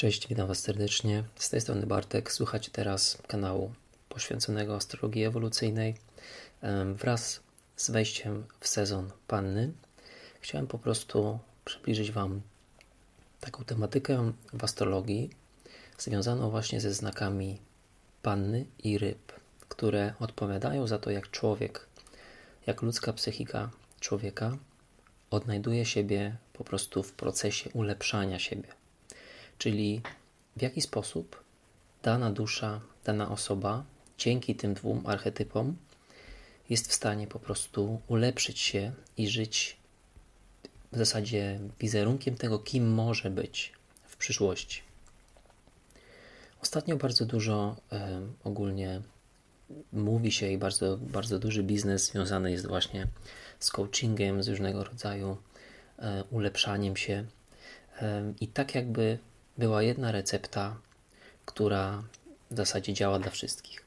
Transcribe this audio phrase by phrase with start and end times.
[0.00, 1.24] Cześć, witam Was serdecznie.
[1.36, 2.32] Z tej strony Bartek.
[2.32, 3.72] Słuchacie teraz kanału
[4.08, 5.96] poświęconego astrologii ewolucyjnej.
[6.94, 7.40] Wraz
[7.76, 9.72] z wejściem w sezon Panny
[10.40, 12.40] chciałem po prostu przybliżyć Wam
[13.40, 15.30] taką tematykę w astrologii
[15.98, 17.58] związaną właśnie ze znakami
[18.22, 19.32] Panny i ryb,
[19.68, 21.86] które odpowiadają za to, jak człowiek,
[22.66, 24.56] jak ludzka psychika człowieka
[25.30, 28.79] odnajduje siebie po prostu w procesie ulepszania siebie
[29.60, 30.02] czyli
[30.56, 31.44] w jaki sposób
[32.02, 33.84] dana dusza, dana osoba
[34.18, 35.76] dzięki tym dwóm archetypom
[36.70, 39.76] jest w stanie po prostu ulepszyć się i żyć
[40.92, 43.72] w zasadzie wizerunkiem tego, kim może być
[44.04, 44.82] w przyszłości.
[46.62, 49.00] Ostatnio bardzo dużo e, ogólnie
[49.92, 53.06] mówi się i bardzo, bardzo duży biznes związany jest właśnie
[53.58, 55.36] z coachingiem, z różnego rodzaju
[55.98, 57.24] e, ulepszaniem się.
[58.02, 59.18] E, I tak jakby
[59.60, 60.76] była jedna recepta,
[61.46, 62.02] która
[62.50, 63.84] w zasadzie działa dla wszystkich.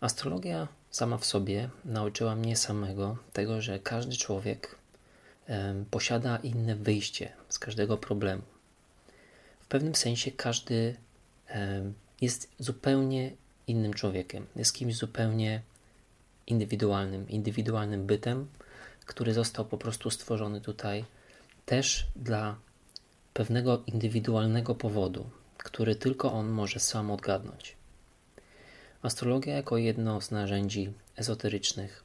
[0.00, 4.76] Astrologia sama w sobie nauczyła mnie samego tego, że każdy człowiek
[5.90, 8.42] posiada inne wyjście z każdego problemu.
[9.60, 10.96] W pewnym sensie każdy
[12.20, 13.32] jest zupełnie
[13.66, 15.62] innym człowiekiem, jest kimś zupełnie
[16.46, 18.46] indywidualnym, indywidualnym bytem,
[19.06, 21.04] który został po prostu stworzony tutaj
[21.66, 22.56] też dla
[23.36, 27.76] pewnego indywidualnego powodu, który tylko on może sam odgadnąć.
[29.02, 32.04] Astrologia, jako jedno z narzędzi ezoterycznych,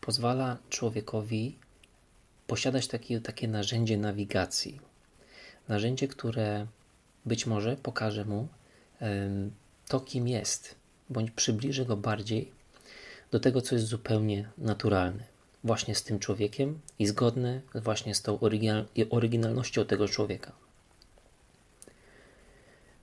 [0.00, 1.58] pozwala człowiekowi
[2.46, 4.80] posiadać takie, takie narzędzie nawigacji.
[5.68, 6.66] Narzędzie, które
[7.26, 8.48] być może pokaże mu
[9.88, 10.74] to, kim jest,
[11.10, 12.52] bądź przybliży go bardziej
[13.30, 15.33] do tego, co jest zupełnie naturalne
[15.64, 18.38] właśnie z tym człowiekiem i zgodne właśnie z tą
[19.10, 20.52] oryginalnością tego człowieka.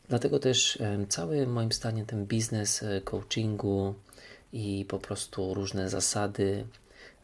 [0.10, 0.80] Dlatego też
[1.10, 3.94] cały moim zdaniem ten biznes e, coachingu
[4.54, 6.66] i po prostu różne zasady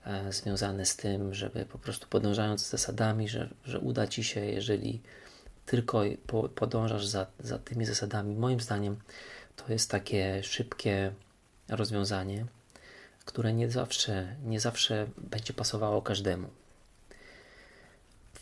[0.06, 5.02] e, związane z tym, żeby po prostu podążając zasadami, że, że uda Ci się, jeżeli
[5.66, 6.04] tylko
[6.56, 8.98] podążasz za, za tymi zasadami, moim zdaniem
[9.56, 11.14] to jest takie szybkie
[11.70, 12.46] rozwiązanie,
[13.28, 16.48] które nie zawsze, nie zawsze będzie pasowało każdemu.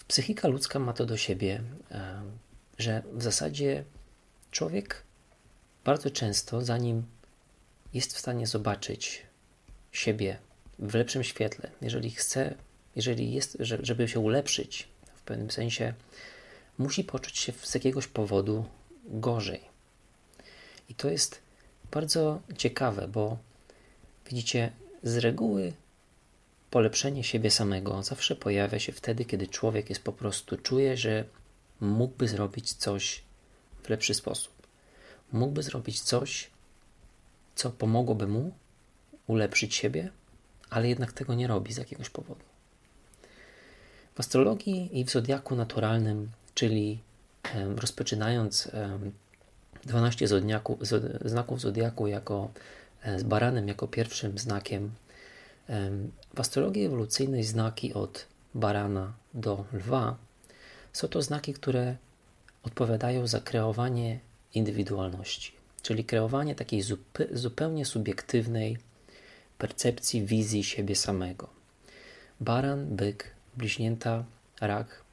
[0.07, 2.21] Psychika ludzka ma to do siebie, e,
[2.77, 3.83] że w zasadzie
[4.51, 5.03] człowiek
[5.85, 7.05] bardzo często, zanim
[7.93, 9.25] jest w stanie zobaczyć
[9.91, 10.37] siebie
[10.79, 12.55] w lepszym świetle, jeżeli chce,
[12.95, 15.93] jeżeli jest, żeby się ulepszyć w pewnym sensie,
[16.77, 18.65] musi poczuć się z jakiegoś powodu
[19.05, 19.61] gorzej.
[20.89, 21.39] I to jest
[21.91, 23.37] bardzo ciekawe, bo
[24.29, 24.71] Widzicie,
[25.03, 25.73] z reguły
[26.69, 31.23] polepszenie siebie samego zawsze pojawia się wtedy, kiedy człowiek jest po prostu czuje, że
[31.81, 33.23] mógłby zrobić coś
[33.83, 34.53] w lepszy sposób.
[35.31, 36.49] Mógłby zrobić coś,
[37.55, 38.51] co pomogłoby mu
[39.27, 40.11] ulepszyć siebie,
[40.69, 42.45] ale jednak tego nie robi z jakiegoś powodu.
[44.15, 46.99] W astrologii i w zodiaku naturalnym, czyli
[47.75, 48.71] rozpoczynając
[49.83, 50.27] 12
[51.25, 52.51] znaków zodiaku jako
[53.17, 54.91] z baranem jako pierwszym znakiem.
[56.33, 60.17] W astrologii ewolucyjnej znaki od barana do lwa
[60.93, 61.95] są to znaki, które
[62.63, 64.19] odpowiadają za kreowanie
[64.53, 65.51] indywidualności,
[65.81, 66.81] czyli kreowanie takiej
[67.31, 68.77] zupełnie subiektywnej
[69.57, 71.49] percepcji, wizji siebie samego.
[72.39, 74.23] Baran, byk, bliźnięta,
[74.61, 75.03] rak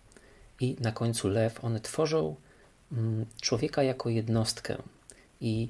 [0.61, 2.37] i na końcu lew, one tworzą
[2.93, 4.77] mm, człowieka jako jednostkę
[5.41, 5.69] i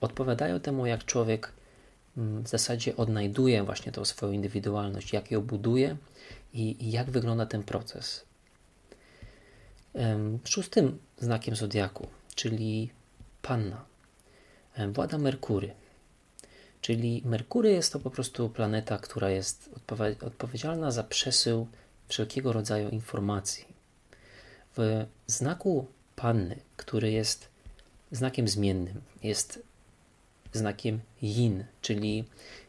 [0.00, 1.52] odpowiadają temu, jak człowiek
[2.16, 5.96] mm, w zasadzie odnajduje właśnie tą swoją indywidualność, jak ją buduje
[6.52, 8.24] i, jak wygląda ten proces.
[10.44, 12.90] Szóstym znakiem zodiaku, czyli
[13.42, 13.84] Panna,
[14.92, 15.70] włada Merkury.
[16.80, 19.70] Czyli Merkury jest to po prostu planeta, która jest
[20.22, 21.66] odpowiedzialna za przesył
[22.08, 23.64] wszelkiego rodzaju informacji.
[24.76, 25.86] W znaku
[26.16, 27.48] Panny, który jest
[28.12, 29.62] znakiem zmiennym, jest
[30.56, 32.24] znakiem yin, czyli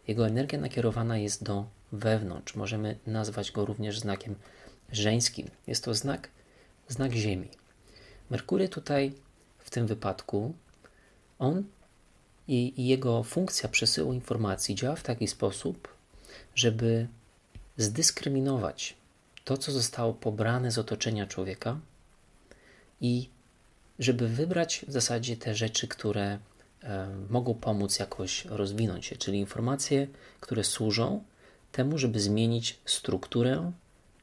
[0.08, 2.56] jego energia nakierowana jest do wewnątrz.
[2.56, 4.36] Możemy nazwać go również znakiem
[4.92, 5.48] żeńskim.
[5.68, 6.30] Jest to znak,
[6.88, 7.50] znak Ziemi.
[8.30, 9.14] Merkury tutaj
[9.60, 10.54] w tym wypadku,
[11.40, 11.64] on
[12.48, 15.88] i, jego funkcja przesyłu informacji działa w taki sposób,
[16.56, 17.08] żeby
[17.78, 18.96] zdyskryminować
[19.46, 21.80] to, co zostało pobrane z otoczenia człowieka
[23.02, 23.30] i
[24.00, 26.40] żeby wybrać w zasadzie te rzeczy, które
[27.30, 30.08] mogą pomóc jakoś rozwinąć się, czyli informacje,
[30.40, 31.24] które służą
[31.72, 33.72] temu, żeby zmienić strukturę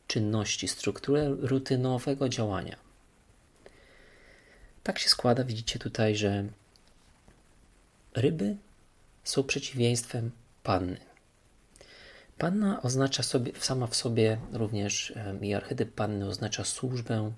[0.07, 2.77] czynności, strukturę rutynowego działania.
[4.83, 6.45] tak się składa, widzicie tutaj, że
[8.15, 8.57] ryby
[9.25, 10.31] są przeciwieństwem
[10.63, 11.01] panny.
[12.39, 17.33] Panna oznacza sobie, sama w sobie również i archetyp panny oznacza służbę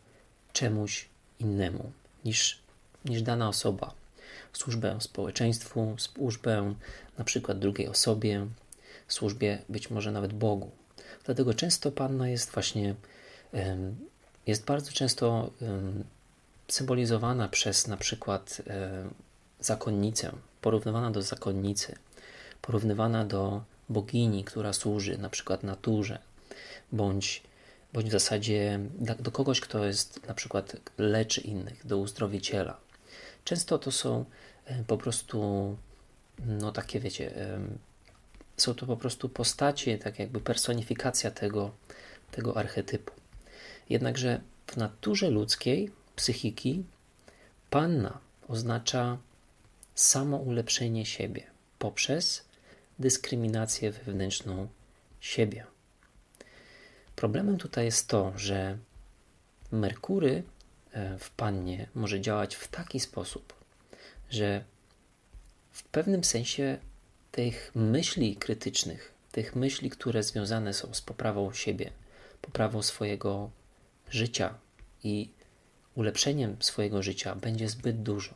[0.52, 1.08] czemuś
[1.40, 1.92] innemu
[2.24, 2.58] niż,
[3.04, 3.94] niż dana osoba.
[4.56, 6.74] Służbę społeczeństwu, służbę
[7.18, 8.46] na przykład drugiej osobie,
[9.08, 10.70] służbie być może nawet Bogu.
[11.24, 12.94] Dlatego często panna jest właśnie,
[14.46, 15.50] jest bardzo często
[16.68, 18.62] symbolizowana przez na przykład
[19.60, 21.94] zakonnicę, porównywana do zakonnicy,
[22.62, 26.18] porównywana do bogini, która służy na przykład naturze,
[26.92, 27.42] bądź,
[27.92, 28.80] bądź w zasadzie
[29.20, 32.76] do kogoś, kto jest na przykład leczy innych, do uzdrowiciela.
[33.44, 34.24] Często to są e,
[34.86, 35.76] po prostu,
[36.46, 37.32] no takie wiecie,
[38.56, 41.70] są to po prostu postacie, tak jakby personifikacja tego,
[42.30, 43.12] tego archetypu.
[43.88, 46.84] Jednakże w naturze ludzkiej, psychiki,
[47.70, 48.18] panna
[48.48, 49.18] oznacza
[49.94, 51.42] samo ulepszenie siebie
[51.78, 52.44] poprzez
[52.98, 54.68] dyskryminację wewnętrzną
[55.20, 55.66] siebie.
[57.16, 58.78] Problemem tutaj jest to, że
[59.72, 60.42] Merkury
[60.92, 63.55] e, w pannie może działać w taki sposób,
[64.30, 64.64] że
[65.70, 66.78] w pewnym sensie
[67.32, 71.90] tych myśli krytycznych, tych myśli, które związane są z poprawą siebie,
[72.42, 73.50] poprawą swojego
[74.10, 74.54] życia
[75.04, 75.30] i
[75.94, 78.34] ulepszeniem swojego życia, będzie zbyt dużo.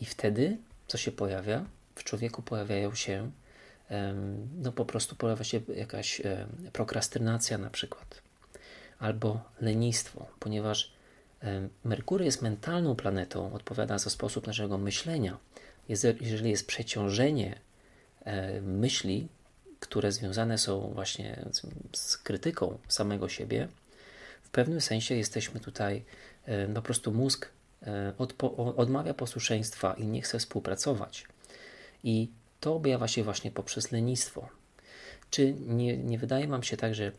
[0.00, 0.56] I wtedy,
[0.86, 1.64] co się pojawia?
[1.94, 3.30] W człowieku pojawiają się
[4.62, 6.22] no po prostu pojawia się jakaś
[6.72, 8.22] prokrastynacja na przykład,
[8.98, 10.92] albo lenistwo, ponieważ
[11.84, 15.38] Merkury jest mentalną planetą, odpowiada za sposób naszego myślenia.
[16.20, 17.60] Jeżeli jest przeciążenie
[18.62, 19.28] myśli,
[19.80, 21.44] które związane są właśnie
[21.92, 23.68] z krytyką samego siebie,
[24.42, 26.04] w pewnym sensie jesteśmy tutaj,
[26.74, 27.48] po prostu mózg
[28.76, 31.26] odmawia posłuszeństwa i nie chce współpracować.
[32.04, 32.30] I
[32.60, 34.48] to objawia się właśnie poprzez lenistwo.
[35.30, 37.12] Czy nie, nie wydaje Wam się tak, że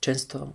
[0.00, 0.52] często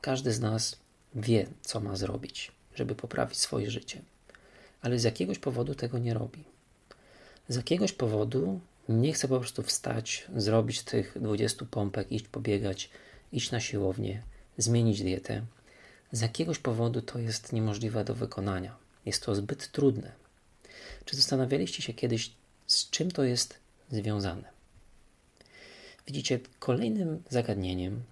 [0.00, 0.76] każdy z nas
[1.14, 4.02] wie, co ma zrobić, żeby poprawić swoje życie,
[4.82, 6.44] ale z jakiegoś powodu tego nie robi.
[7.48, 12.90] Z jakiegoś powodu nie chce po prostu wstać, zrobić tych 20 pompek, iść pobiegać,
[13.32, 14.22] iść na siłownię,
[14.58, 15.42] zmienić dietę.
[16.12, 18.76] Z jakiegoś powodu to jest niemożliwe do wykonania.
[19.06, 20.12] Jest to zbyt trudne.
[21.04, 22.32] Czy zastanawialiście się kiedyś,
[22.66, 23.58] z czym to jest
[23.90, 24.54] związane?
[26.06, 28.02] Widzicie, kolejnym zagadnieniem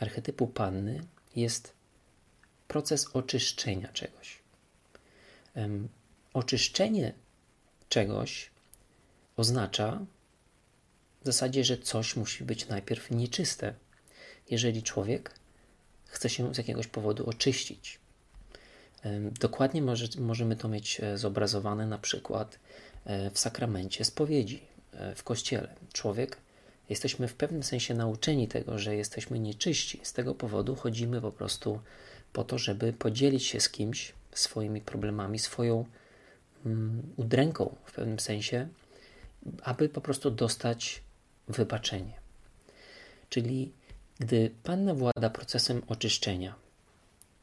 [0.00, 1.00] archetypu panny
[1.36, 1.72] jest
[2.72, 4.38] proces oczyszczenia czegoś.
[6.34, 7.12] Oczyszczenie
[7.88, 8.50] czegoś
[9.36, 10.00] oznacza
[11.22, 13.74] w zasadzie, że coś musi być najpierw nieczyste,
[14.50, 15.34] jeżeli człowiek
[16.06, 17.98] chce się z jakiegoś powodu oczyścić.
[19.40, 22.58] Dokładnie może, możemy to mieć e, zobrazowane na przykład
[23.04, 25.68] E, w sakramencie spowiedzi, e, w kościele.
[25.92, 26.36] Człowiek,
[26.88, 30.00] jesteśmy w pewnym sensie nauczeni tego, że jesteśmy nieczyści.
[30.02, 31.80] Z tego powodu chodzimy po prostu
[32.32, 35.84] po to, żeby podzielić się z kimś swoimi problemami, swoją
[36.66, 38.68] mm, udręką w pewnym sensie,
[39.62, 41.02] aby po prostu dostać
[41.48, 42.12] wybaczenie.
[43.28, 43.72] Czyli
[44.18, 46.54] gdy Panna włada procesem oczyszczenia,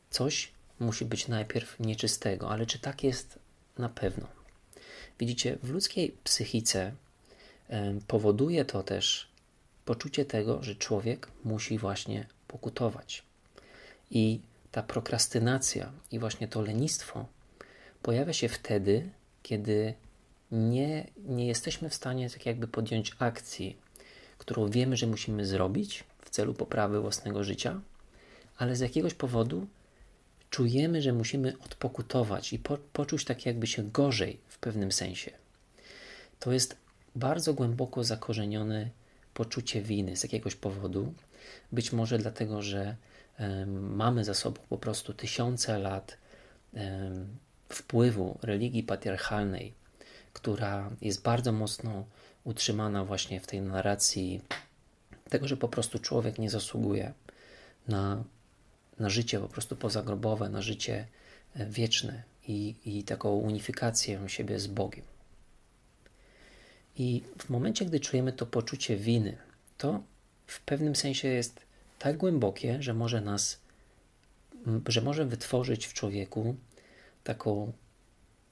[0.10, 3.40] coś musi być najpierw nieczystego, ale czy tak jest
[3.78, 4.28] na pewno?
[5.20, 6.92] Widzicie, w ludzkiej psychice
[8.08, 9.28] powoduje to też
[9.86, 13.24] poczucie tego, że człowiek musi właśnie pokutować.
[14.12, 14.40] I
[14.72, 17.26] ta prokrastynacja i właśnie to lenistwo
[18.02, 19.10] pojawia się wtedy,
[19.44, 19.94] kiedy
[20.52, 23.78] nie, nie jesteśmy w stanie tak jakby podjąć akcji,
[24.38, 27.82] którą wiemy, że musimy zrobić w celu poprawy własnego życia,
[28.58, 29.68] ale z jakiegoś powodu
[30.50, 35.32] czujemy, że musimy odpokutować i po, poczuć tak jakby się gorzej w pewnym sensie.
[36.40, 36.78] To jest
[37.16, 38.90] bardzo głęboko zakorzenione
[39.34, 41.14] poczucie winy z jakiegoś powodu.
[41.72, 42.96] Być może dlatego, że
[43.68, 46.18] mamy za sobą po prostu tysiące lat
[47.70, 49.74] wpływu religii patriarchalnej,
[50.34, 52.06] która jest bardzo mocno
[52.44, 54.42] utrzymana właśnie w tej narracji
[55.30, 57.14] tego, że po prostu człowiek nie zasługuje
[57.88, 58.24] na
[59.00, 61.08] na życie po prostu pozagrobowe, na życie
[61.56, 65.06] e, wieczne i, i taką unifikację siebie z Bogiem.
[66.96, 69.38] I w momencie, gdy czujemy to poczucie winy,
[69.78, 70.04] to
[70.48, 71.60] w pewnym sensie jest
[72.00, 73.60] tak głębokie, że może nas,
[74.88, 76.56] że może wytworzyć w człowieku
[77.24, 77.74] taką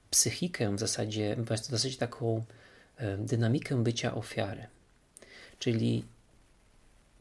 [0.10, 2.46] psychikę, w zasadzie, w zasadzie taką
[2.98, 4.68] e, dynamikę bycia ofiary.
[5.60, 6.06] Czyli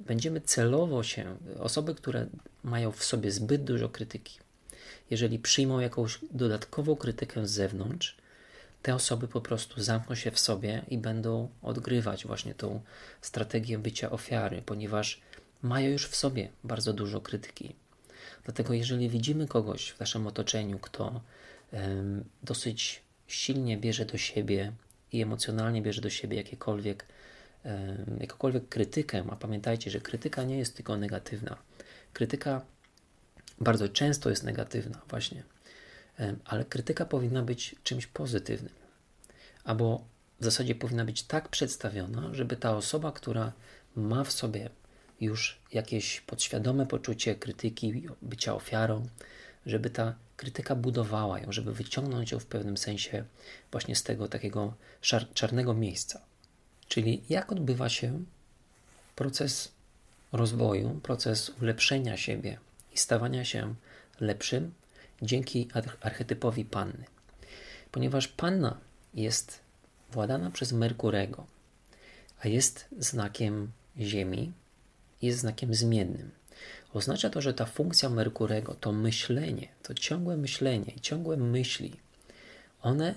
[0.01, 2.27] będziemy celowo się, osoby, które
[2.63, 4.39] mają w sobie zbyt dużo krytyki,
[5.11, 8.17] jeżeli przyjmą jakąś dodatkową krytykę z zewnątrz,
[8.83, 12.81] te osoby po prostu zamkną się w sobie i będą odgrywać właśnie tą
[13.21, 15.21] strategię bycia ofiary, ponieważ
[15.67, 17.75] mają już w sobie bardzo dużo krytyki.
[18.45, 21.21] Dlatego, jeżeli widzimy kogoś w naszym otoczeniu, kto
[21.73, 24.73] um, dosyć silnie bierze do siebie
[25.13, 27.07] i emocjonalnie bierze do siebie jakiekolwiek,
[27.65, 31.57] um, jakąkolwiek krytykę, a pamiętajcie, że krytyka nie jest tylko negatywna.
[32.13, 32.61] Krytyka
[33.61, 35.43] bardzo często jest negatywna, właśnie,
[36.19, 38.73] um, ale krytyka powinna być czymś pozytywnym,
[39.65, 40.05] albo
[40.41, 43.53] w zasadzie powinna być tak przedstawiona, żeby ta osoba, która
[43.97, 44.71] ma w sobie
[45.21, 49.07] już jakieś podświadome poczucie krytyki, bycia ofiarą,
[49.67, 53.25] żeby ta krytyka budowała ją, żeby wyciągnąć ją w pewnym sensie
[53.71, 54.75] właśnie z tego takiego
[55.35, 56.21] czarnego miejsca.
[56.89, 58.25] Czyli jak odbywa się
[59.17, 59.73] proces
[60.33, 62.59] rozwoju, proces ulepszenia siebie
[62.95, 63.75] i stawania się
[64.21, 64.75] lepszym
[65.23, 65.69] dzięki
[66.01, 67.05] archetypowi panny.
[67.93, 68.79] Ponieważ panna
[69.15, 69.61] jest
[70.13, 71.47] władana przez Merkurego,
[72.41, 73.71] a jest znakiem
[74.01, 74.53] Ziemi,
[75.23, 76.31] jest znakiem zmiennym.
[76.93, 81.97] Oznacza to, że ta funkcja Merkurego, to myślenie, to ciągłe myślenie i ciągłe myśli,
[82.83, 83.15] one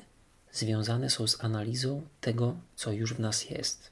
[0.51, 3.91] związane są z analizą tego, co już w nas jest,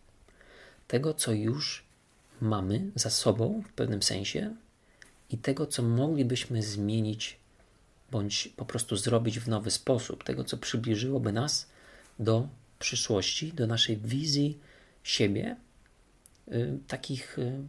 [0.88, 1.84] tego, co już
[2.42, 4.56] mamy za sobą w pewnym sensie
[5.30, 7.40] i tego, co moglibyśmy zmienić
[8.12, 11.68] bądź po prostu zrobić w nowy sposób, tego, co przybliżyłoby nas
[12.20, 12.48] do
[12.80, 14.60] przyszłości, do naszej wizji
[15.04, 15.56] siebie,
[16.48, 17.68] y, takich y,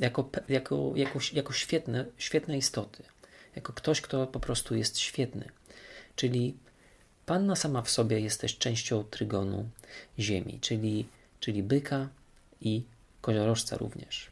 [0.00, 3.02] jako, jako, jako, jako świetne, świetne istoty,
[3.56, 5.48] jako ktoś, kto po prostu jest świetny.
[6.16, 6.56] Czyli
[7.26, 9.68] panna sama w sobie jest też częścią trygonu
[10.18, 11.06] Ziemi, czyli,
[11.40, 12.08] czyli byka
[12.60, 12.82] i
[13.20, 14.30] koziorożca również.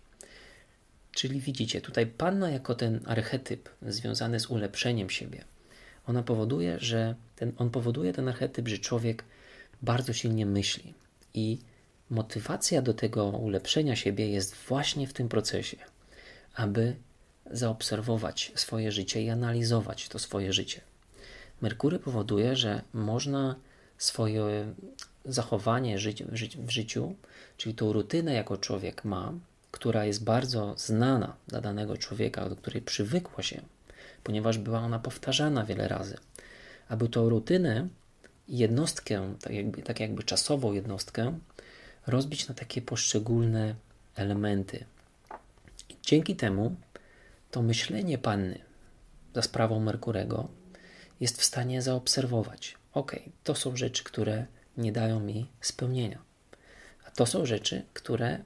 [1.13, 5.45] Czyli widzicie, tutaj panna jako ten archetyp związany z ulepszeniem siebie,
[6.07, 9.25] ona powoduje, że ten, on powoduje ten archetyp, że człowiek
[9.83, 10.95] bardzo silnie myśli
[11.35, 11.59] i
[12.11, 15.77] motywacja do tego ulepszenia siebie jest właśnie w tym procesie,
[16.55, 16.97] aby
[17.51, 20.81] zaobserwować swoje życie i analizować to swoje życie.
[21.61, 23.57] Merkury powoduje, że można
[23.99, 24.75] swoje
[25.25, 25.99] zachowanie
[26.59, 27.15] w życiu,
[27.57, 29.33] czyli tą rutynę, jako człowiek ma,
[29.71, 33.63] która jest bardzo znana dla danego człowieka, do której przywykło się,
[34.25, 36.17] ponieważ była ona powtarzana wiele razy,
[36.89, 37.89] aby tą rutynę,
[38.49, 41.39] jednostkę, tak jakby, tak jakby czasową jednostkę,
[42.07, 43.75] rozbić na takie poszczególne
[44.15, 44.85] elementy.
[46.03, 46.77] Dzięki temu
[47.51, 48.59] to myślenie panny
[49.35, 50.49] za sprawą Merkurego
[51.21, 56.19] jest w stanie zaobserwować: OK, to są rzeczy, które nie dają mi spełnienia.
[57.07, 58.39] A to są rzeczy, które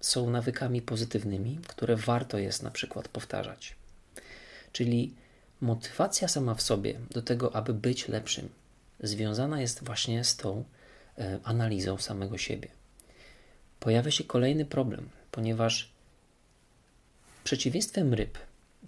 [0.00, 3.76] są nawykami pozytywnymi, które warto jest na przykład powtarzać.
[4.72, 5.14] Czyli
[5.60, 8.48] motywacja sama w sobie do tego, aby być lepszym,
[9.00, 10.64] związana jest właśnie z tą
[11.18, 12.68] e, analizą samego siebie
[13.82, 15.90] pojawia się kolejny problem, ponieważ
[17.44, 18.38] przeciwieństwem ryb,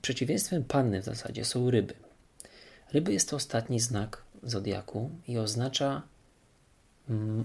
[0.02, 1.94] przeciwieństwem panny w zasadzie są ryby.
[2.92, 6.02] Ryby jest to ostatni znak zodiaku i oznacza,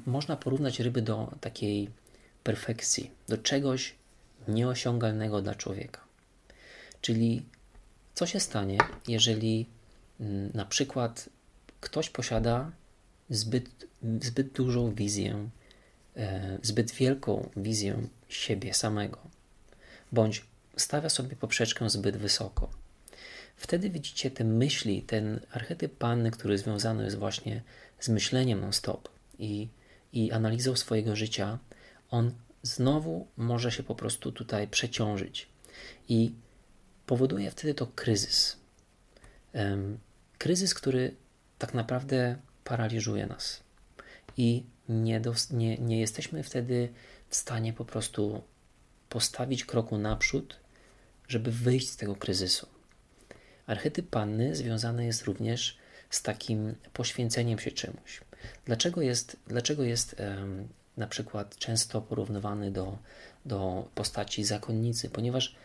[0.06, 1.90] można porównać ryby do takiej
[2.44, 3.96] perfekcji, do czegoś
[4.48, 6.02] nieosiągalnego dla człowieka.
[7.02, 7.46] Czyli
[8.14, 8.78] co się stanie,
[9.08, 9.66] jeżeli
[10.54, 11.30] na przykład
[11.82, 12.72] ktoś posiada
[13.30, 13.70] zbyt,
[14.22, 15.50] zbyt dużą wizję
[16.62, 19.20] zbyt wielką wizję siebie samego,
[20.12, 20.46] bądź
[20.78, 22.70] stawia sobie poprzeczkę zbyt wysoko.
[23.56, 27.62] Wtedy widzicie te myśli, ten archetyp panny, który związany jest właśnie
[28.00, 29.10] z myśleniem non-stop
[29.40, 29.68] i,
[30.14, 31.60] i analizą swojego życia,
[32.10, 32.32] on
[32.64, 35.48] znowu może się po prostu tutaj przeciążyć
[36.10, 36.32] i
[37.06, 38.58] powoduje wtedy to kryzys.
[40.38, 41.16] Kryzys, który
[41.58, 43.69] tak naprawdę paraliżuje nas
[44.40, 46.90] i nie, nie, nie jesteśmy wtedy
[47.30, 48.42] w stanie po prostu
[49.10, 50.60] postawić kroku naprzód,
[51.28, 52.68] żeby wyjść z tego kryzysu.
[53.68, 55.78] Archetyp panny związany jest również
[56.10, 58.22] z takim poświęceniem się czemuś.
[58.66, 60.68] Dlaczego jest, dlaczego jest um,
[60.98, 62.98] na przykład często porównywany do,
[63.46, 65.10] do postaci zakonnicy?
[65.10, 65.56] Ponieważ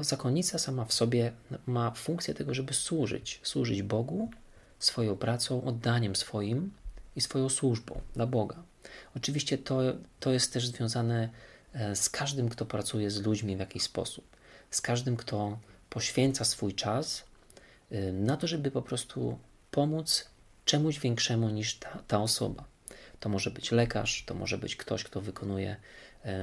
[0.00, 1.32] zakonnica sama w sobie
[1.66, 4.30] ma funkcję tego, żeby służyć, służyć Bogu
[4.78, 6.70] swoją pracą, oddaniem swoim,
[7.16, 8.62] i swoją służbą dla Boga.
[9.16, 9.80] Oczywiście to,
[10.20, 11.28] to jest też związane
[11.72, 14.36] e, z każdym, kto pracuje z ludźmi w jakiś sposób,
[14.70, 15.58] z każdym, kto
[15.90, 17.24] poświęca swój czas
[17.90, 19.38] e, na to, żeby po prostu
[19.70, 20.30] pomóc
[20.64, 22.64] czemuś większemu niż ta, ta osoba.
[23.20, 25.76] To może być lekarz, to może być ktoś, kto wykonuje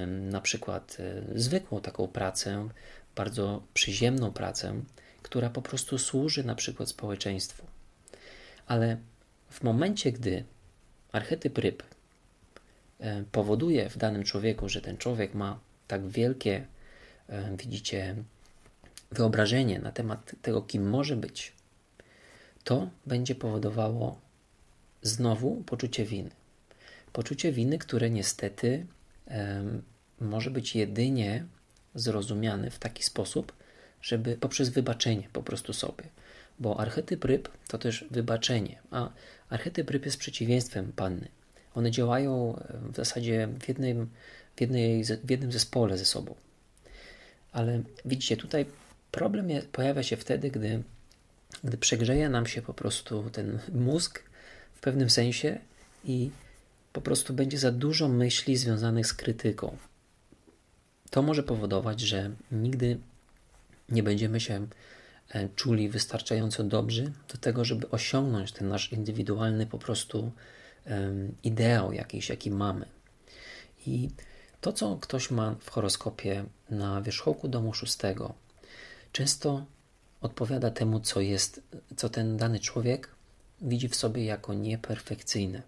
[0.07, 2.69] na przykład e, zwykłą taką pracę,
[3.15, 4.81] bardzo przyziemną pracę,
[5.21, 7.65] która po prostu służy na przykład społeczeństwu.
[8.67, 8.97] Ale
[9.49, 10.43] w momencie, gdy
[11.13, 11.83] archetyp ryb
[12.99, 16.65] e, powoduje w danym człowieku, że ten człowiek ma tak wielkie,
[17.29, 18.15] e, widzicie,
[19.11, 21.53] wyobrażenie na temat tego, kim może być,
[22.63, 24.19] to będzie powodowało
[25.01, 26.29] znowu poczucie winy.
[27.13, 28.85] Poczucie winy, które niestety
[29.27, 29.81] um,
[30.19, 31.45] może być jedynie
[31.95, 33.53] zrozumiane w taki sposób,
[34.01, 36.03] żeby poprzez wybaczenie po prostu sobie.
[36.59, 39.09] Bo archetyp ryb to też wybaczenie, a
[39.49, 41.27] archetyp ryb jest przeciwieństwem panny.
[41.75, 44.09] One działają w zasadzie w jednym,
[44.55, 46.35] w, jednej, w jednym zespole ze sobą.
[47.51, 48.65] Ale widzicie, tutaj
[49.11, 50.83] problem pojawia się wtedy, gdy,
[51.63, 54.23] gdy przegrzeje nam się po prostu ten mózg
[54.73, 55.59] w pewnym sensie
[56.05, 56.29] i
[56.93, 59.77] po prostu będzie za dużo myśli związanych z krytyką.
[61.09, 62.97] To może powodować, że nigdy
[63.89, 64.67] nie będziemy się e,
[65.55, 70.31] czuli wystarczająco dobrzy do tego, żeby osiągnąć ten nasz indywidualny po prostu
[71.43, 72.85] ideał jakiś, jaki mamy.
[73.87, 74.09] I
[74.61, 78.33] to, co ktoś ma w horoskopie na wierzchołku domu szóstego,
[79.11, 79.65] często
[80.21, 81.61] odpowiada temu, co jest,
[81.97, 83.09] co ten dany człowiek
[83.61, 85.61] widzi w sobie jako nieperfekcyjne.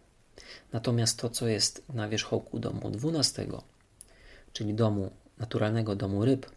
[0.74, 3.64] Natomiast to, co jest na wierzchołku domu dwunastego,
[4.54, 6.52] czyli domu naturalnego domu ryb,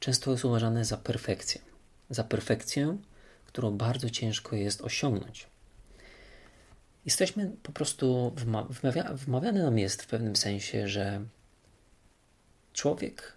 [0.00, 1.69] często jest uważane za perfekcję.
[2.10, 2.98] Za perfekcję,
[3.46, 5.46] którą bardzo ciężko jest osiągnąć.
[7.04, 8.32] Jesteśmy po prostu,
[8.70, 11.24] wmawia, wmawiane nam jest w pewnym sensie, że
[12.72, 13.32] człowiek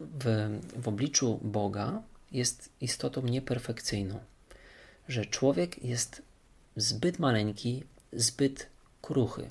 [0.00, 4.20] w, w obliczu Boga jest istotą nieperfekcyjną,
[5.08, 6.22] że człowiek jest
[6.76, 8.66] zbyt maleńki, zbyt
[9.02, 9.50] kruchy,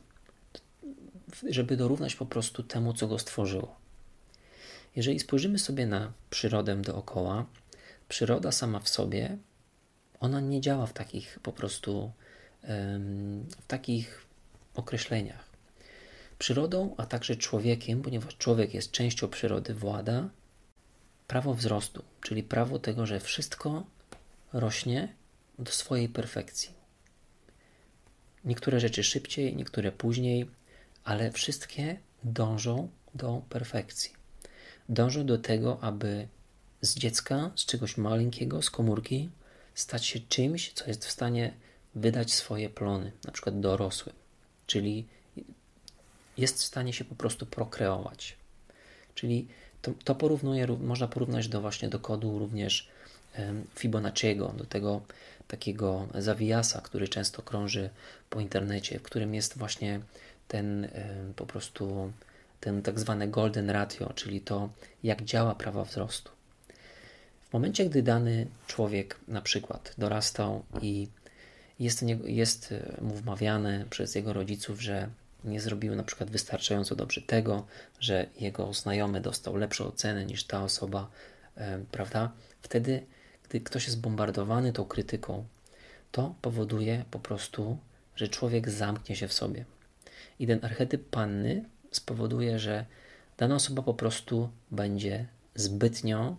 [1.49, 3.75] żeby dorównać po prostu temu, co go stworzyło.
[4.95, 7.45] Jeżeli spojrzymy sobie na przyrodę dookoła,
[8.09, 9.37] przyroda sama w sobie,
[10.19, 12.11] ona nie działa w takich po prostu
[12.63, 14.25] w takich
[14.75, 15.47] określeniach.
[16.39, 20.29] Przyrodą, a także człowiekiem, ponieważ człowiek jest częścią przyrody, włada
[21.27, 23.85] prawo wzrostu, czyli prawo tego, że wszystko
[24.53, 25.13] rośnie
[25.59, 26.69] do swojej perfekcji.
[28.45, 30.49] Niektóre rzeczy szybciej, niektóre później,
[31.03, 34.17] ale wszystkie dążą do perfekcji
[34.89, 36.27] dążą do tego, aby
[36.81, 39.29] z dziecka, z czegoś maleńkiego, z komórki,
[39.75, 41.53] stać się czymś, co jest w stanie
[41.95, 44.13] wydać swoje plony, na przykład dorosły,
[44.67, 45.05] czyli
[46.37, 48.35] jest w stanie się po prostu prokreować.
[49.15, 49.47] Czyli
[49.81, 52.89] to, to porównuje, można porównać do właśnie do kodu również
[53.75, 55.01] Fibonacciego, do tego
[55.47, 57.89] takiego zawijasa, który często krąży
[58.29, 59.99] po internecie, w którym jest właśnie
[60.47, 60.89] ten
[61.35, 62.11] po prostu
[62.59, 64.69] ten tak zwane golden ratio, czyli to,
[65.03, 66.36] jak działa prawa wzrostu.
[67.49, 71.07] W momencie, gdy dany człowiek na przykład dorastał i
[71.79, 75.09] jest, jest mu wmawiane przez jego rodziców, że
[75.43, 77.65] nie zrobił na przykład wystarczająco dobrze tego,
[77.99, 81.09] że jego znajomy dostał lepsze oceny niż ta osoba,
[81.57, 82.31] e, prawda?
[82.61, 83.05] Wtedy,
[83.49, 85.45] gdy ktoś jest bombardowany tą krytyką,
[86.11, 87.77] to powoduje po prostu,
[88.15, 89.65] że człowiek zamknie się w sobie.
[90.39, 92.85] I ten archetyp panny spowoduje, że
[93.37, 96.37] dana osoba po prostu będzie zbytnio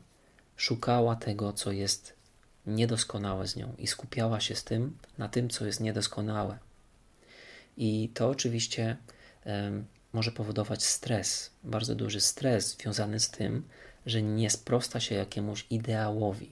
[0.59, 2.14] szukała tego, co jest
[2.66, 6.59] niedoskonałe z nią i skupiała się z tym, na tym, co jest niedoskonałe.
[7.77, 8.97] I to oczywiście
[10.12, 13.62] może powodować stres, bardzo duży stres związany z tym,
[14.07, 16.51] że nie sprosta się jakiemuś ideałowi.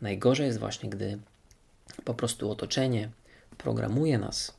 [0.00, 1.18] Najgorzej jest właśnie, gdy
[2.04, 3.10] po prostu otoczenie
[3.58, 4.54] programuje nas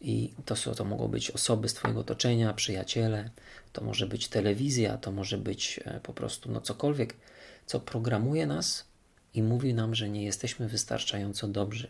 [0.00, 3.30] i to, to mogą być osoby z Twojego otoczenia, przyjaciele,
[3.72, 7.14] to może być telewizja, to może być e, po prostu no cokolwiek,
[7.66, 8.84] co programuje nas
[9.34, 11.88] i mówi nam, że nie jesteśmy wystarczająco dobrzy.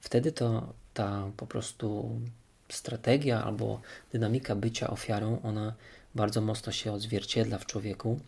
[0.00, 2.20] Wtedy to ta po prostu
[2.68, 3.80] strategia albo
[4.12, 5.74] dynamika bycia ofiarą, ona
[6.14, 8.20] bardzo mocno się odzwierciedla w człowieku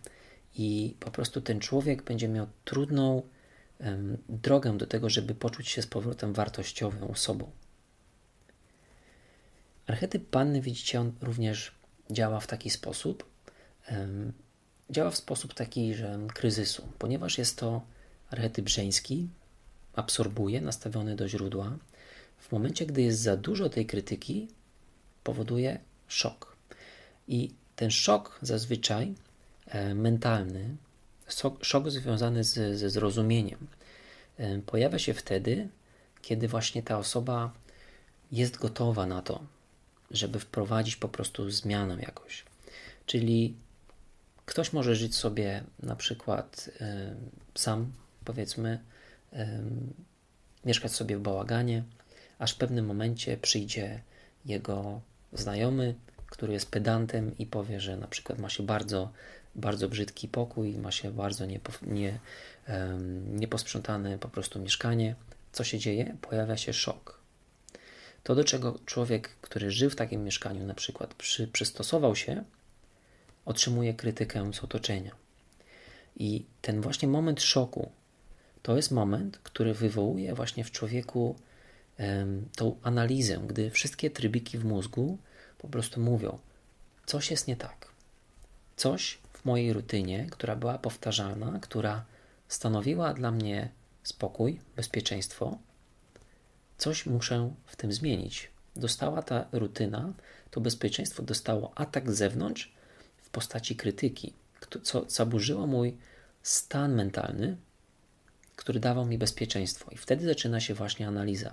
[0.55, 3.23] i po prostu ten człowiek będzie miał trudną
[3.81, 7.51] um, drogę do tego, żeby poczuć się z powrotem wartościową osobą.
[9.87, 11.73] Archetyp panny, widzicie, on również
[12.11, 13.25] działa w taki sposób.
[14.91, 17.83] Działa w sposób taki, że kryzysu, ponieważ jest to
[18.31, 19.29] archetyp żeński,
[19.95, 21.77] absorbuje, nastawiony do źródła.
[22.39, 24.49] W momencie, gdy jest za dużo tej krytyki,
[25.25, 26.57] powoduje szok.
[27.29, 29.15] I ten szok zazwyczaj
[29.67, 30.77] e, mentalny,
[31.61, 33.67] szok związany z, ze zrozumieniem,
[34.37, 35.69] e, pojawia się wtedy,
[36.23, 37.53] kiedy właśnie ta osoba
[38.33, 39.41] jest gotowa na to,
[40.11, 42.45] żeby wprowadzić po prostu zmianę jakoś.
[43.07, 43.55] Czyli
[44.47, 47.93] ktoś może żyć sobie na przykład y, sam
[48.25, 48.79] powiedzmy,
[50.65, 51.83] mieszkać sobie w bałaganie,
[52.39, 54.01] aż w pewnym momencie przyjdzie
[54.45, 55.01] jego
[55.33, 55.95] znajomy,
[56.27, 59.13] który jest pedantem i powie, że na przykład ma się bardzo,
[59.55, 62.19] bardzo brzydki pokój, ma się bardzo niepo, nie,
[62.69, 65.15] um, nieposprzątane po prostu mieszkanie.
[65.53, 66.17] Co się dzieje?
[66.21, 67.21] Pojawia się szok.
[68.23, 72.45] To, do czego człowiek, który żył w takim mieszkaniu, na przykład przy, przystosował się,
[73.45, 75.11] otrzymuje krytykę z otoczenia.
[76.17, 77.91] I ten właśnie moment szoku
[78.63, 81.37] to jest moment, który wywołuje właśnie w człowieku
[81.99, 85.19] um, tą analizę, gdy wszystkie trybiki w mózgu
[85.59, 86.39] po prostu mówią:
[87.07, 87.89] coś jest nie tak.
[88.77, 92.05] Coś w mojej rutynie, która była powtarzalna, która
[92.49, 93.69] stanowiła dla mnie
[94.03, 95.59] spokój, bezpieczeństwo,
[96.79, 98.51] coś muszę w tym zmienić.
[98.77, 100.13] Dostała ta rutyna,
[100.51, 102.74] to bezpieczeństwo dostało atak z zewnątrz
[103.35, 104.33] postaci krytyki,
[104.83, 105.97] co zaburzyło mój
[106.43, 107.57] stan mentalny,
[108.57, 109.91] który dawał mi bezpieczeństwo.
[109.91, 111.53] I wtedy zaczyna się właśnie analiza.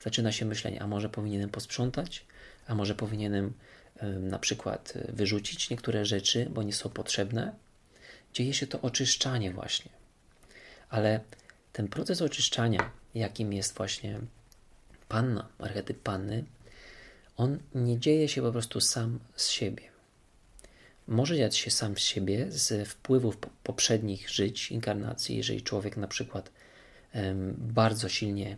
[0.00, 2.26] Zaczyna się myślenie, a może powinienem posprzątać,
[2.66, 3.52] a może powinienem
[4.20, 7.54] na przykład e, wyrzucić niektóre rzeczy, bo nie są potrzebne.
[8.34, 9.90] Dzieje się to oczyszczanie właśnie.
[10.88, 11.20] Ale
[11.72, 14.20] ten proces oczyszczania, jakim jest właśnie
[15.08, 16.44] panna, archetyp panny,
[17.36, 19.91] on nie dzieje się po prostu sam z siebie.
[21.06, 26.50] Może dziać się sam z siebie z wpływów poprzednich żyć, inkarnacji, jeżeli człowiek na przykład
[27.58, 28.56] bardzo silnie,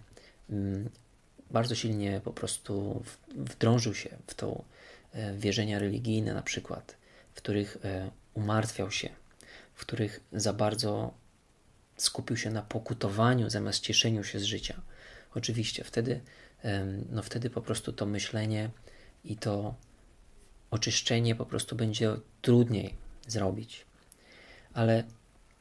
[1.51, 3.03] bardzo silnie po prostu
[3.35, 4.65] wdrążył się w to
[5.13, 6.97] e, wierzenia religijne, na przykład,
[7.35, 9.09] w których e, umartwiał się,
[9.75, 11.15] w których za bardzo
[11.97, 14.81] skupił się na pokutowaniu zamiast cieszeniu się z życia.
[15.35, 16.21] Oczywiście wtedy,
[17.11, 18.71] no wtedy po prostu to myślenie
[19.25, 19.75] i to
[20.75, 22.95] oczyszczenie po prostu będzie trudniej
[23.27, 23.87] zrobić.
[24.73, 25.05] Ale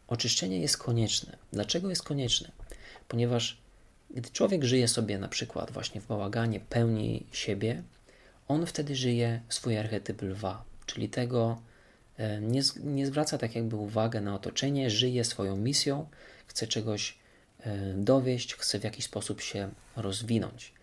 [0.07, 1.37] oczyszczenie jest konieczne.
[1.51, 2.51] Dlaczego jest konieczne?
[3.07, 3.57] Ponieważ
[4.09, 7.83] gdy człowiek żyje sobie na przykład właśnie w bałaganie, pełni siebie,
[8.47, 11.61] on wtedy żyje swój archetyp lwa, czyli tego
[12.17, 16.09] e, nie, nie zwraca tak jakby uwagę na otoczenie, żyje swoją misją,
[16.47, 17.17] chce czegoś
[17.59, 20.73] e, dowieść, chce w jakiś sposób się rozwinąć.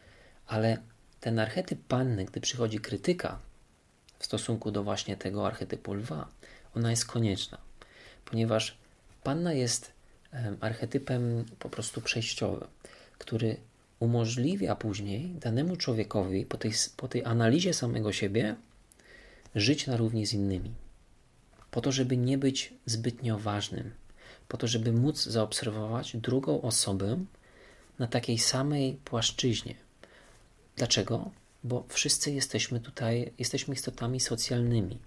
[0.47, 0.79] Ale
[1.21, 3.50] ten archetyp panny, gdy przychodzi krytyka
[4.21, 6.29] w stosunku do właśnie tego archetypu lwa,
[6.77, 7.59] ona jest konieczna,
[8.25, 8.79] ponieważ
[9.23, 9.93] panna jest
[10.61, 12.69] archetypem po prostu przejściowym,
[13.19, 13.57] który
[14.01, 18.57] umożliwia później danemu człowiekowi po tej, po tej analizie samego siebie
[19.55, 20.75] żyć na równi z innymi.
[21.71, 23.91] Po to, żeby nie być zbytnio ważnym,
[24.49, 27.25] po to, żeby móc zaobserwować drugą osobę
[27.99, 29.75] na takiej samej płaszczyźnie.
[30.77, 31.31] Dlaczego?
[31.65, 34.99] Bo wszyscy jesteśmy tutaj, jesteśmy istotami socjalnymi.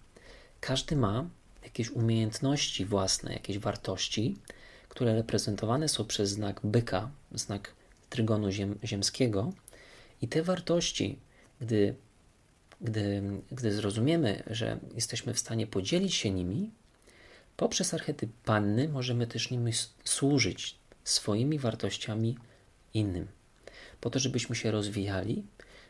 [0.60, 1.30] Każdy ma
[1.64, 4.38] jakieś umiejętności własne, jakieś wartości,
[4.90, 7.74] które reprezentowane są przez znak byka, znak
[8.10, 9.54] trygonu ziem, ziemskiego.
[10.22, 11.20] I te wartości,
[11.62, 11.96] gdy,
[12.82, 16.72] gdy, gdy zrozumiemy, że jesteśmy w stanie podzielić się nimi,
[17.58, 19.72] poprzez archetyp panny możemy też nimi
[20.04, 22.38] służyć swoimi wartościami
[22.94, 23.28] innym.
[24.02, 25.44] Po to, żebyśmy się rozwijali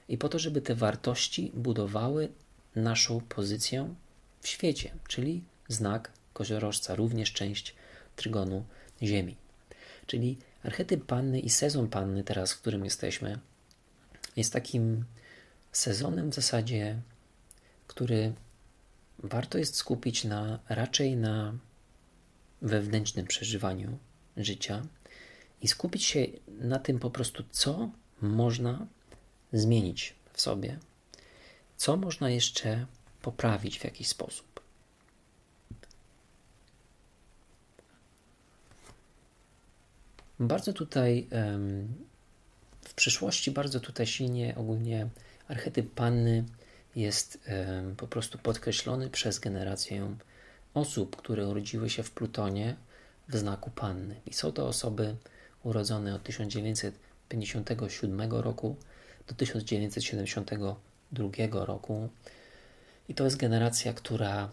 [0.10, 2.30] i po to, żeby te wartości budowały
[2.76, 3.96] naszą pozycję
[4.42, 7.76] w świecie, czyli znak koziorożca, również część
[8.16, 8.66] trygonu
[9.04, 9.36] Ziemi.
[10.08, 13.40] Czyli archetyp panny i sezon panny, teraz w którym jesteśmy,
[14.36, 15.06] jest takim
[15.72, 17.02] sezonem w zasadzie,
[17.88, 18.34] który
[19.20, 21.54] warto jest skupić na raczej na
[22.62, 23.98] wewnętrznym przeżywaniu
[24.38, 24.82] życia
[25.62, 27.90] i skupić się na tym po prostu, co
[28.22, 28.88] można
[29.54, 30.80] zmienić w sobie,
[31.78, 32.86] co można jeszcze
[33.22, 34.54] poprawić w jakiś sposób.
[40.40, 41.28] Bardzo tutaj
[42.82, 45.10] w przyszłości, bardzo tutaj silnie ogólnie
[45.48, 46.44] archetyp panny
[46.96, 47.50] jest
[47.98, 50.16] po prostu podkreślony przez generację
[50.74, 52.76] osób, które urodziły się w Plutonie
[53.30, 54.22] w znaku panny.
[54.26, 55.16] I są to osoby
[55.64, 58.76] urodzone od 1957 roku
[59.28, 62.10] do 1972 roku.
[63.10, 64.50] I to jest generacja, która,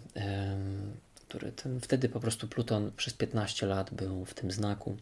[1.29, 4.97] który ten, wtedy po prostu Pluton przez 15 lat był w tym znaku.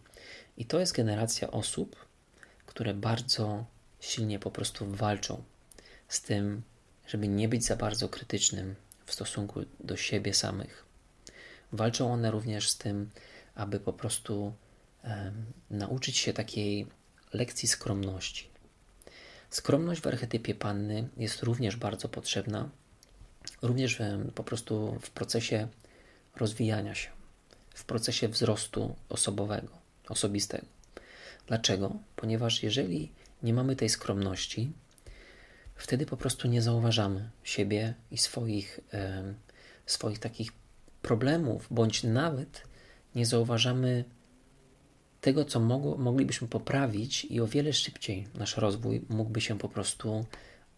[0.56, 2.06] I to jest generacja osób,
[2.66, 3.64] które bardzo
[4.00, 5.42] silnie po prostu walczą
[6.08, 6.62] z tym,
[7.06, 8.74] żeby nie być za bardzo krytycznym
[9.06, 10.84] w stosunku do siebie samych.
[11.72, 13.10] Walczą one również z tym,
[13.54, 14.52] aby po prostu
[15.70, 16.86] nauczyć się takiej
[17.32, 18.48] lekcji skromności.
[19.50, 22.68] Skromność w archetypie panny jest również bardzo potrzebna,
[23.62, 23.98] również
[24.34, 25.68] po prostu w procesie
[26.36, 27.10] rozwijania się,
[27.74, 29.68] w procesie wzrostu osobowego.
[30.08, 30.66] osobistego.
[31.46, 31.96] Dlaczego?
[32.16, 34.72] Ponieważ jeżeli nie mamy tej skromności,
[35.74, 38.80] wtedy po prostu nie zauważamy siebie i swoich,
[39.86, 40.52] swoich takich
[41.02, 42.62] problemów, bądź nawet
[43.14, 44.04] nie zauważamy
[45.20, 50.24] tego, co mogło, moglibyśmy poprawić, i o wiele szybciej nasz rozwój mógłby się po prostu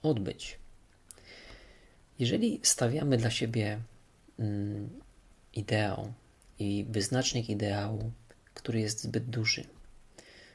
[0.03, 0.59] odbyć.
[2.18, 3.79] Jeżeli stawiamy dla siebie
[4.38, 4.90] mm,
[5.55, 6.12] ideał
[6.59, 8.11] i wyznacznik ideału,
[8.55, 9.64] który jest zbyt duży,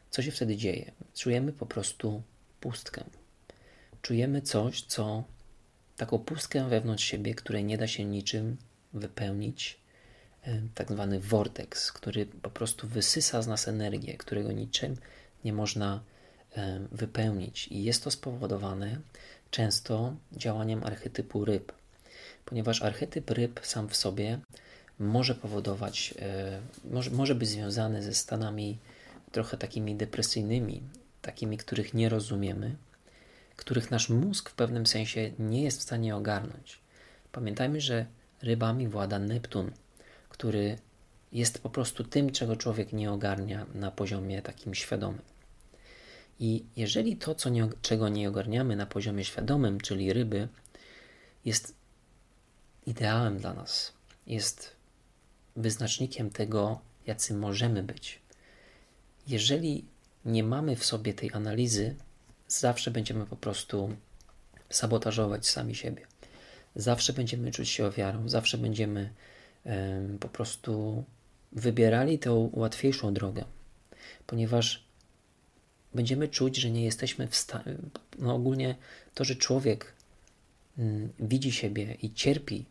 [0.10, 0.92] co się wtedy dzieje?
[1.16, 2.22] Czujemy po prostu
[2.60, 3.04] pustkę.
[4.02, 5.24] Czujemy coś, co
[5.98, 8.58] taką pustkę wewnątrz siebie, której nie da się niczym
[8.94, 9.78] wypełnić,
[10.76, 14.96] tak zwany vortex, który po prostu wysysa z nas energię, którego niczym
[15.46, 16.04] nie można
[16.58, 17.68] e, wypełnić.
[17.68, 19.00] I jest to spowodowane
[19.52, 21.72] często działaniem archetypu ryb,
[22.46, 24.40] ponieważ archetyp ryb sam w sobie
[25.00, 28.78] może powodować, e, może, może być związany ze stanami
[29.32, 30.82] trochę takimi depresyjnymi,
[31.22, 32.76] takimi, których nie rozumiemy,
[33.56, 36.80] których nasz mózg w pewnym sensie nie jest w stanie ogarnąć.
[37.32, 38.06] Pamiętajmy, że
[38.42, 39.72] rybami włada Neptun,
[40.36, 40.78] który
[41.32, 45.22] jest po prostu tym, czego człowiek nie ogarnia na poziomie takim świadomym.
[46.40, 50.48] I jeżeli to, co nie, czego nie ogarniamy na poziomie świadomym, czyli ryby,
[51.46, 51.76] jest
[52.86, 53.94] ideałem dla nas,
[54.28, 54.76] jest
[55.56, 58.20] wyznacznikiem tego, jacy możemy być.
[59.28, 59.86] Jeżeli
[60.26, 61.96] nie mamy w sobie tej analizy,
[62.48, 63.96] zawsze będziemy po prostu
[64.70, 66.08] sabotażować sami siebie.
[66.76, 69.10] Zawsze będziemy czuć się ofiarą, zawsze będziemy
[70.20, 71.04] po prostu
[71.52, 73.46] wybierali tę łatwiejszą drogę,
[74.28, 74.86] ponieważ
[75.94, 77.76] będziemy czuć, że nie jesteśmy w stanie.
[78.20, 78.76] No ogólnie
[79.14, 79.94] to, że człowiek
[80.78, 82.66] mm, widzi siebie i cierpi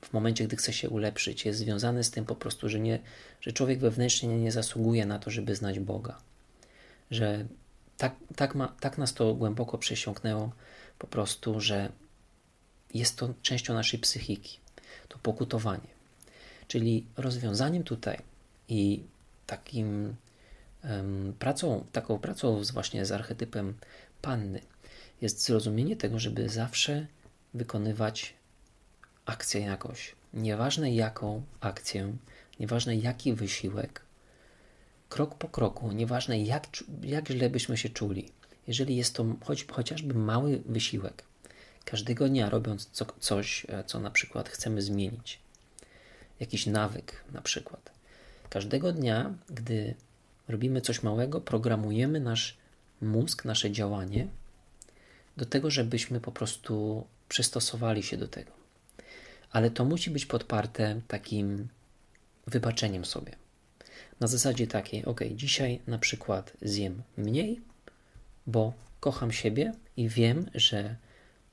[0.00, 2.98] w momencie, gdy chce się ulepszyć, jest związane z tym po prostu, że, nie,
[3.40, 6.18] że człowiek wewnętrznie nie, nie zasługuje na to, żeby znać Boga.
[7.10, 7.46] Że
[7.96, 10.52] tak, tak, ma, tak nas to głęboko przesiąknęło
[10.98, 11.92] po prostu, że
[12.94, 14.58] jest to częścią naszej psychiki,
[15.08, 16.01] to pokutowanie.
[16.68, 18.18] Czyli rozwiązaniem tutaj
[18.68, 19.02] i
[19.46, 20.16] takim
[20.84, 23.74] um, pracą, taką pracą właśnie z archetypem
[24.22, 24.60] panny
[25.20, 27.06] jest zrozumienie tego, żeby zawsze
[27.54, 28.34] wykonywać
[29.26, 30.14] akcję jakoś.
[30.34, 32.16] Nieważne jaką akcję,
[32.60, 34.02] nieważne jaki wysiłek,
[35.08, 36.66] krok po kroku, nieważne jak,
[37.02, 38.28] jak źle byśmy się czuli,
[38.66, 41.24] jeżeli jest to choć, chociażby mały wysiłek,
[41.84, 45.41] każdego dnia robiąc co, coś, e, co na przykład chcemy zmienić,
[46.42, 47.90] jakiś nawyk na przykład.
[48.50, 49.94] Każdego dnia, gdy
[50.48, 52.56] robimy coś małego, programujemy nasz
[53.00, 54.26] mózg, nasze działanie
[55.36, 58.52] do tego, żebyśmy po prostu przystosowali się do tego.
[59.50, 61.68] Ale to musi być podparte takim
[62.46, 63.32] wybaczeniem sobie.
[64.20, 67.60] Na zasadzie takiej, ok, dzisiaj na przykład zjem mniej,
[68.46, 70.96] bo kocham siebie i wiem, że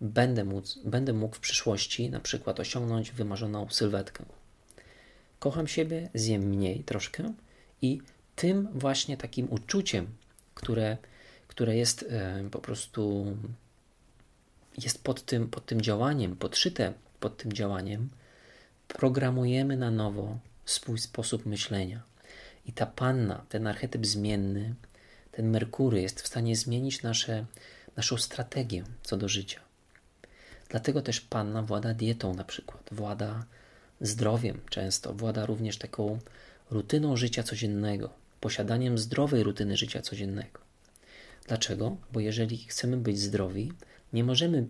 [0.01, 4.25] będę, móc, będę mógł w przyszłości na przykład osiągnąć wymarzoną sylwetkę.
[5.39, 7.33] Kocham siebie, zjem mniej troszkę
[7.81, 8.01] i
[8.35, 10.07] tym właśnie takim uczuciem,
[10.55, 10.97] które,
[11.47, 13.25] które jest e, po prostu
[14.77, 18.09] jest pod tym, pod tym działaniem, podszyte pod tym działaniem,
[18.87, 22.01] programujemy na nowo swój sposób myślenia.
[22.65, 24.75] I ta panna, ten archetyp zmienny,
[25.31, 27.45] ten Merkury jest w stanie zmienić nasze,
[27.95, 29.59] naszą strategię co do życia.
[30.69, 33.45] Dlatego też panna włada dietą na przykład, włada
[34.01, 36.19] zdrowiem często, włada również taką
[36.71, 38.09] rutyną życia codziennego,
[38.39, 40.59] posiadaniem zdrowej rutyny życia codziennego.
[41.47, 41.97] Dlaczego?
[42.13, 43.73] Bo jeżeli chcemy być zdrowi,
[44.13, 44.67] nie możemy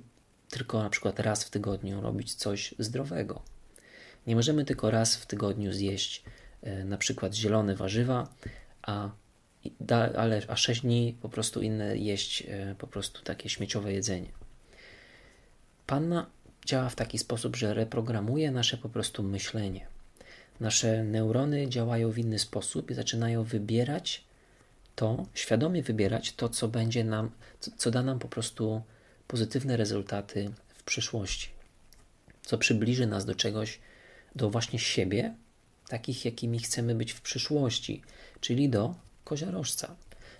[0.49, 3.41] tylko na przykład raz w tygodniu robić coś zdrowego.
[4.27, 6.23] Nie możemy tylko raz w tygodniu zjeść
[6.61, 8.33] e, na przykład zielone warzywa,
[8.81, 9.09] a,
[10.15, 14.31] ale, a 6 dni po prostu inne jeść e, po prostu takie śmieciowe jedzenie.
[15.87, 16.25] Panna
[16.69, 19.87] działa w taki sposób, że reprogramuje nasze po prostu myślenie.
[20.59, 24.23] Nasze neurony działają w inny sposób i zaczynają wybierać
[24.95, 28.81] to, świadomie wybierać to, co będzie nam, co, co da nam po prostu
[29.27, 31.49] pozytywne rezultaty w przyszłości,
[32.41, 33.79] co przybliży nas do czegoś,
[34.35, 35.33] do właśnie siebie,
[35.87, 38.01] takich jakimi chcemy być w przyszłości,
[38.41, 39.95] czyli do koziorożca,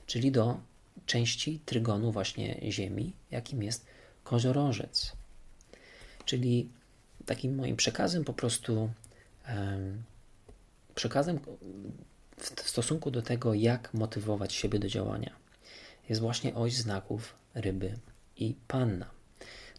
[0.06, 0.60] czyli do
[1.06, 3.86] części trygonu właśnie Ziemi, jakim jest
[4.24, 5.19] koziorożec.
[6.30, 6.70] Czyli
[7.26, 8.90] takim moim przekazem po prostu
[10.96, 11.40] przekazem
[12.38, 15.36] w stosunku do tego, jak motywować siebie do działania,
[16.10, 17.98] jest właśnie oś znaków ryby
[18.38, 19.10] i panna.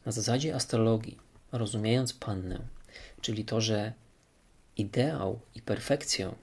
[0.07, 1.19] Na zasadzie astrologii,
[1.53, 2.61] rozumiejąc pannę,
[3.21, 3.93] czyli to, że
[4.77, 6.35] ideał i perfekcję,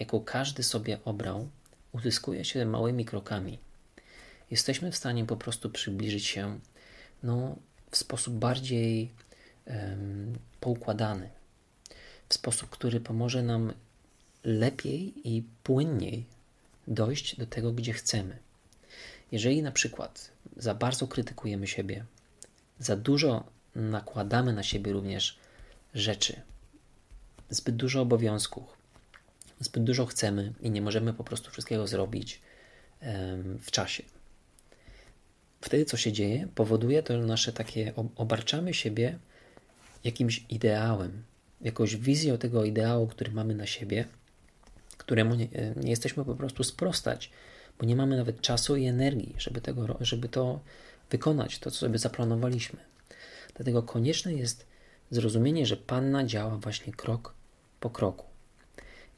[0.00, 1.48] jaką każdy sobie obrał,
[1.92, 3.58] uzyskuje się małymi krokami,
[4.50, 6.60] jesteśmy w stanie po prostu przybliżyć się
[7.22, 7.56] no,
[7.90, 9.10] w sposób bardziej
[10.60, 11.30] poukładany,
[12.28, 13.72] w sposób, który pomoże nam
[14.44, 16.24] lepiej i płynniej
[16.88, 18.38] dojść do tego, gdzie chcemy.
[19.32, 22.04] Jeżeli na przykład za bardzo krytykujemy siebie,
[22.78, 25.38] za dużo nakładamy na siebie również
[25.94, 26.40] rzeczy,
[27.50, 28.76] zbyt dużo obowiązków,
[29.60, 32.40] zbyt dużo chcemy i nie możemy po prostu wszystkiego zrobić
[33.60, 34.02] w czasie.
[35.60, 36.48] Wtedy co się dzieje?
[36.54, 39.18] Powoduje to nasze takie, obarczamy siebie
[40.06, 41.22] jakimś ideałem,
[41.60, 44.04] jakąś wizją tego ideału, który mamy na siebie,
[44.96, 47.30] któremu nie, nie jesteśmy po prostu sprostać,
[47.78, 50.60] bo nie mamy nawet czasu i energii, żeby, tego, żeby to
[51.10, 52.78] wykonać, to co sobie zaplanowaliśmy.
[53.54, 54.66] Dlatego konieczne jest
[55.10, 57.34] zrozumienie, że Panna działa właśnie krok
[57.80, 58.26] po kroku.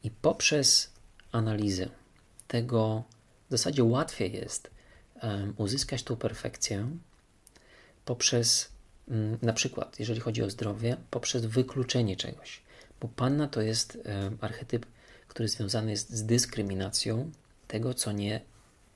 [0.04, 0.92] I poprzez
[1.32, 1.88] analizę
[2.48, 3.04] tego
[3.48, 4.70] w zasadzie łatwiej jest
[5.22, 6.88] um, uzyskać tą perfekcję
[8.04, 8.68] poprzez
[9.42, 12.62] na przykład, jeżeli chodzi o zdrowie, poprzez wykluczenie czegoś.
[13.00, 14.86] Bo panna to jest um, archetyp,
[15.28, 17.30] który związany jest z dyskryminacją
[17.68, 18.40] tego, co nie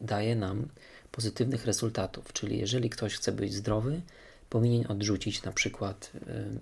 [0.01, 0.69] daje nam
[1.13, 2.33] pozytywnych rezultatów.
[2.33, 4.03] Czyli jeżeli ktoś chce być zdrowy,
[4.51, 6.11] powinien odrzucić na przykład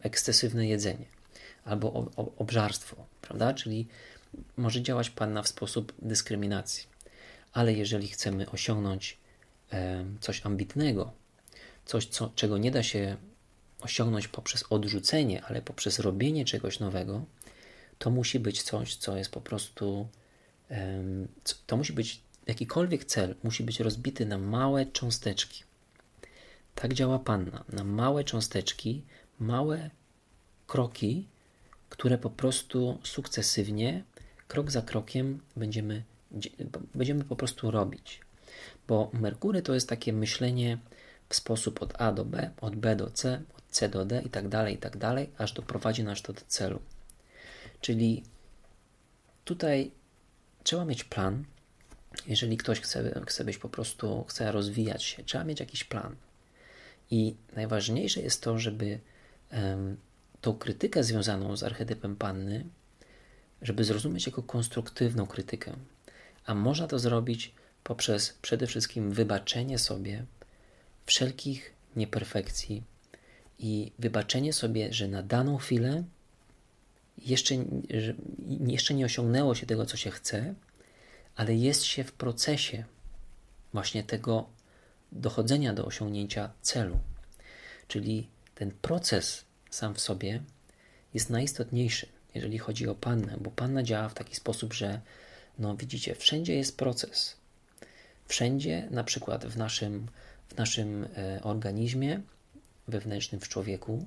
[0.03, 1.05] ekscesywne jedzenie
[1.65, 3.55] albo obżarstwo, prawda?
[3.55, 3.89] Czyli
[4.57, 6.87] może działać Panna w sposób dyskryminacji.
[7.53, 9.19] Ale jeżeli chcemy osiągnąć
[10.21, 11.13] coś ambitnego,
[11.85, 13.17] coś, co, czego nie da się
[13.81, 17.25] osiągnąć poprzez odrzucenie, ale poprzez robienie czegoś nowego,
[17.99, 20.09] to musi być coś, co jest po prostu.
[21.67, 25.65] To musi być jakikolwiek cel, musi być rozbity na małe cząsteczki.
[26.75, 27.65] Tak działa Panna.
[27.73, 29.03] Na małe cząsteczki,
[29.39, 29.91] małe
[30.67, 31.27] kroki,
[31.89, 34.05] które po prostu sukcesywnie,
[34.49, 36.03] krok za krokiem będziemy,
[36.95, 38.21] będziemy po prostu robić.
[38.89, 40.79] Bo Merkury to jest takie myślenie
[41.29, 44.49] w sposób od A do B, od B do C, C do D i tak
[44.49, 46.81] dalej, i tak dalej, aż doprowadzi nas to do celu.
[47.81, 48.23] Czyli
[49.45, 49.91] tutaj
[50.63, 51.45] trzeba mieć plan.
[52.27, 56.17] Jeżeli ktoś chce, chce być po prostu, chce rozwijać się, trzeba mieć jakiś plan.
[57.11, 59.01] I najważniejsze jest to, żeby
[59.53, 59.97] um,
[60.41, 62.65] tą krytykę związaną z archetypem panny,
[63.63, 65.73] żeby zrozumieć jako konstruktywną krytykę.
[66.47, 67.55] A można to zrobić
[67.85, 70.25] poprzez przede wszystkim wybaczenie sobie
[71.07, 72.83] wszelkich nieperfekcji
[73.61, 76.05] i wybaczenie sobie, że na daną chwilę
[77.19, 77.55] jeszcze,
[78.61, 80.55] jeszcze nie osiągnęło się tego, co się chce,
[81.37, 82.85] ale jest się w procesie
[83.73, 84.47] właśnie tego
[85.13, 86.99] dochodzenia do osiągnięcia celu.
[87.89, 90.43] Czyli ten proces sam w sobie
[91.15, 95.01] jest najistotniejszy, jeżeli chodzi o pannę, bo panna działa w taki sposób, że
[95.59, 97.37] no widzicie, wszędzie jest proces.
[98.27, 100.07] Wszędzie, na przykład w naszym,
[100.49, 102.21] w naszym e, organizmie
[102.89, 104.07] wewnętrznym w człowieku,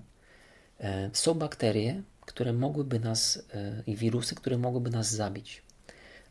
[0.79, 5.61] e, są bakterie, które mogłyby nas e, i wirusy, które mogłyby nas zabić.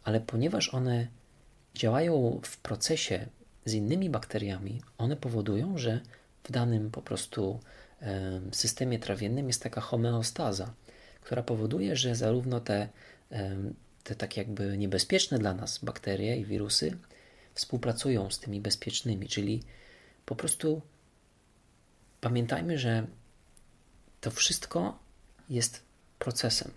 [0.04, 1.06] Ale ponieważ one
[1.74, 3.26] działają w procesie
[3.64, 6.00] z innymi bakteriami, one powodują, że
[6.44, 7.60] w danym po prostu
[8.52, 10.74] systemie trawiennym jest taka homeostaza,
[11.20, 12.88] która powoduje, że zarówno te,
[14.04, 16.96] te tak jakby niebezpieczne dla nas bakterie i wirusy
[17.54, 19.62] współpracują z tymi bezpiecznymi, czyli
[20.26, 20.82] po prostu
[22.22, 23.06] pamiętajmy, że
[24.20, 24.98] to wszystko
[25.48, 25.82] jest
[26.18, 26.70] procesem.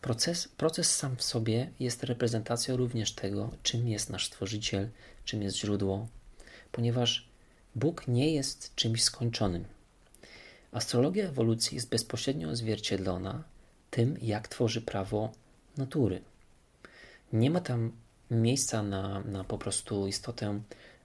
[0.00, 4.88] Proces, proces sam w sobie jest reprezentacją również tego, czym jest nasz Stworzyciel,
[5.24, 6.08] czym jest źródło,
[6.72, 7.28] ponieważ
[7.74, 9.64] Bóg nie jest czymś skończonym.
[10.72, 13.44] Astrologia ewolucji jest bezpośrednio odzwierciedlona
[13.90, 15.32] tym, jak tworzy prawo
[15.76, 16.22] natury.
[17.32, 17.92] Nie ma tam
[18.30, 20.60] miejsca na, na po prostu istotę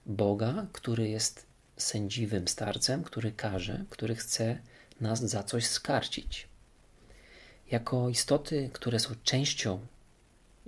[0.05, 1.45] Boga, który jest
[1.78, 4.57] sędziwym starcem, który każe, który chce
[5.01, 6.47] nas za coś skarcić.
[7.71, 9.80] Jako istoty, które są częścią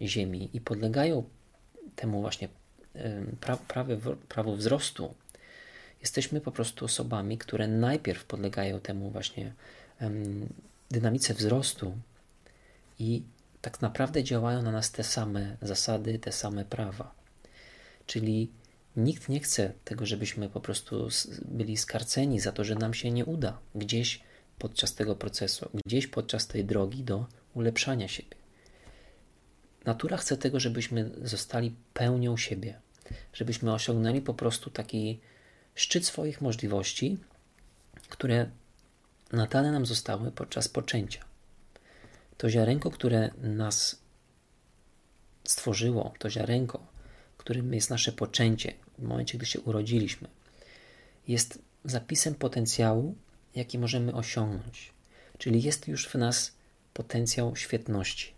[0.01, 1.24] Ziemi i podlegają
[1.95, 2.49] temu właśnie
[3.41, 3.97] pra, prawie,
[4.30, 5.14] prawu wzrostu,
[6.01, 9.53] jesteśmy po prostu osobami, które najpierw podlegają temu właśnie
[10.91, 11.97] dynamice wzrostu
[12.99, 13.24] i
[13.62, 17.12] tak naprawdę działają na nas te same zasady, te same prawa.
[18.05, 18.49] Czyli
[18.97, 21.07] nikt nie chce tego, żebyśmy po prostu
[21.45, 24.19] byli skarceni za to, że nam się nie uda gdzieś
[24.59, 28.35] podczas tego procesu, gdzieś podczas tej drogi do ulepszania siebie.
[29.85, 32.79] Natura chce tego, żebyśmy zostali pełnią siebie,
[33.33, 35.19] żebyśmy osiągnęli po prostu taki
[35.75, 37.17] szczyt swoich możliwości,
[38.09, 38.49] które
[39.31, 41.25] nadane nam zostały podczas poczęcia.
[42.37, 44.01] To ziarenko, które nas
[45.43, 46.87] stworzyło, to ziarenko,
[47.50, 50.28] którym jest nasze poczęcie, w momencie, gdy się urodziliśmy,
[51.28, 53.16] jest zapisem potencjału,
[53.56, 54.93] jaki możemy osiągnąć.
[55.38, 56.52] Czyli jest już w nas
[56.93, 58.34] potencjał świetności.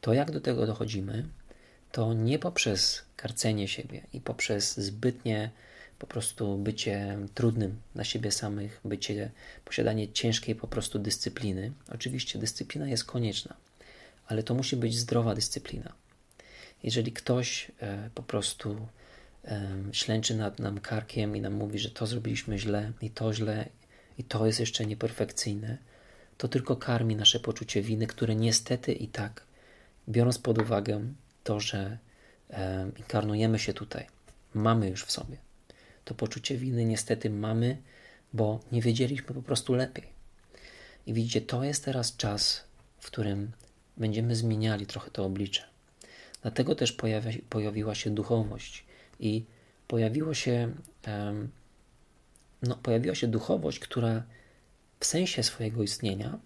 [0.00, 1.28] To, jak do tego dochodzimy,
[1.92, 5.50] to nie poprzez karcenie siebie i poprzez zbytnie
[5.98, 9.30] po prostu bycie trudnym na siebie samych, bycie,
[9.64, 11.72] posiadanie ciężkiej po prostu dyscypliny.
[11.88, 13.56] Oczywiście dyscyplina jest konieczna,
[14.26, 16.03] ale to musi być zdrowa dyscyplina.
[16.84, 18.86] Jeżeli ktoś e, po prostu
[19.44, 23.68] e, ślęczy nad nam karkiem i nam mówi, że to zrobiliśmy źle i to źle
[24.18, 25.78] i to jest jeszcze nieperfekcyjne,
[26.38, 29.46] to tylko karmi nasze poczucie winy, które niestety i tak,
[30.08, 31.00] biorąc pod uwagę
[31.44, 31.98] to, że
[32.50, 34.06] e, inkarnujemy się tutaj,
[34.54, 35.36] mamy już w sobie.
[36.04, 37.76] To poczucie winy niestety mamy,
[38.32, 40.04] bo nie wiedzieliśmy po prostu lepiej.
[41.06, 42.64] I widzicie, to jest teraz czas,
[42.98, 43.52] w którym
[43.96, 45.73] będziemy zmieniali trochę to oblicze.
[46.44, 48.84] Dlatego też pojawia, pojawiła się duchowość
[49.20, 49.44] i
[49.88, 50.72] pojawiło się,
[52.62, 54.22] no, pojawiła się duchowość, która
[55.00, 56.38] w sensie swojego istnienia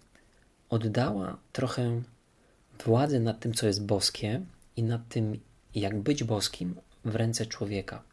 [0.69, 2.01] oddała trochę
[2.85, 4.41] władzy nad tym, co jest boskie
[4.75, 5.39] i nad tym,
[5.75, 6.75] jak być boskim
[7.05, 8.03] w ręce człowieka.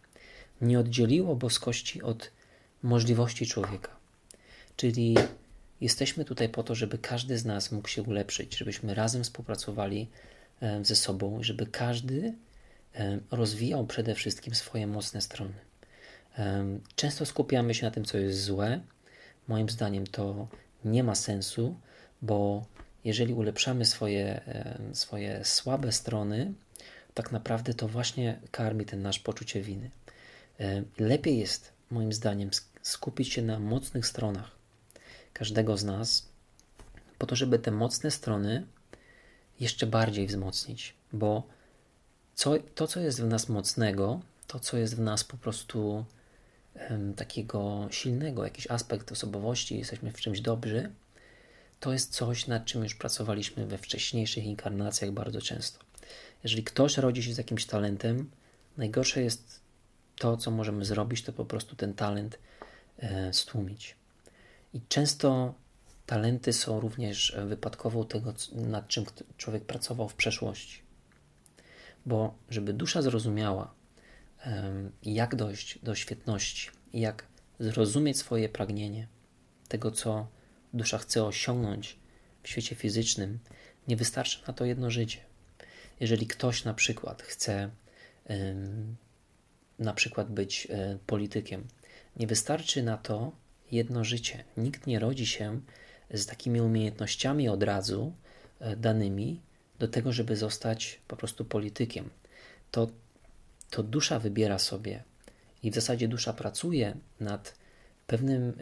[0.61, 2.31] Nie oddzieliło boskości od
[2.83, 3.97] możliwości człowieka.
[4.77, 5.17] Czyli
[5.81, 10.09] jesteśmy tutaj po to, żeby każdy z nas mógł się ulepszyć, żebyśmy razem współpracowali
[10.83, 12.35] ze sobą, żeby każdy
[12.95, 15.55] e, rozwijał przede wszystkim swoje mocne strony.
[16.39, 16.65] E,
[16.97, 18.81] często skupiamy się na tym, co jest złe.
[19.49, 20.49] Moim zdaniem to
[20.85, 21.77] nie ma sensu,
[22.23, 22.67] bo
[23.05, 24.41] jeżeli ulepszamy swoje,
[24.93, 26.53] swoje słabe strony,
[27.15, 29.91] tak naprawdę to właśnie karmi ten nasz poczucie winy.
[30.99, 32.51] Lepiej jest, moim zdaniem,
[32.83, 34.57] skupić się na mocnych stronach
[35.33, 36.29] każdego z nas,
[37.19, 38.67] po to, żeby te mocne strony
[39.61, 41.43] jeszcze bardziej wzmocnić, bo
[42.35, 46.05] co, to, co jest w nas mocnego, to, co jest w nas po prostu
[46.91, 50.91] um, takiego silnego, jakiś aspekt osobowości, jesteśmy w czymś dobrzy,
[51.81, 55.79] to jest coś, nad czym już pracowaliśmy we wcześniejszych inkarnacjach bardzo często.
[56.43, 58.31] Jeżeli ktoś rodzi się z jakimś talentem,
[58.77, 59.61] najgorsze jest
[60.19, 62.39] to, co możemy zrobić, to po prostu ten talent
[62.99, 63.95] e, stłumić.
[64.75, 65.55] I często
[66.07, 69.05] talenty są również wypadkową tego, nad czym
[69.37, 70.83] człowiek pracował w przeszłości.
[72.07, 73.75] Bo żeby dusza zrozumiała,
[75.03, 77.25] jak dojść do świetności, jak
[77.59, 79.09] zrozumieć swoje pragnienie,
[79.69, 80.27] tego, co
[80.75, 81.97] dusza chce osiągnąć
[82.43, 83.39] w świecie fizycznym,
[83.89, 85.21] nie wystarczy na to jedno życie.
[86.01, 87.71] Jeżeli ktoś na przykład chce
[89.79, 91.67] na przykład być e, politykiem,
[92.17, 93.33] nie wystarczy na to
[93.73, 94.45] jedno życie.
[94.57, 95.61] Nikt nie rodzi się
[96.11, 98.13] z takimi umiejętnościami od razu
[98.61, 99.41] e, danymi
[99.79, 102.11] do tego, żeby zostać po prostu politykiem.
[102.71, 102.89] To,
[103.71, 105.03] to dusza wybiera sobie
[105.63, 107.55] i w zasadzie dusza pracuje nad
[108.07, 108.53] pewnym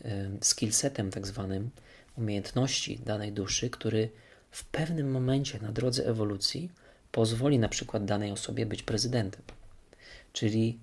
[0.40, 1.70] skillsetem, tak zwanym,
[2.16, 4.10] umiejętności danej duszy, który
[4.50, 6.70] w pewnym momencie na drodze ewolucji
[7.12, 9.42] pozwoli na przykład danej osobie być prezydentem.
[10.32, 10.78] Czyli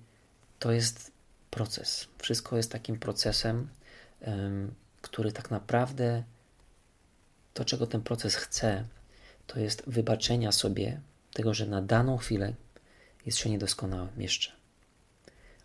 [0.58, 1.12] to jest
[1.50, 2.08] proces.
[2.18, 3.68] Wszystko jest takim procesem,
[5.00, 6.22] który tak naprawdę
[7.54, 8.84] to, czego ten proces chce,
[9.46, 11.00] to jest wybaczenia sobie
[11.32, 12.54] tego, że na daną chwilę
[13.26, 14.52] jest się niedoskonałym jeszcze.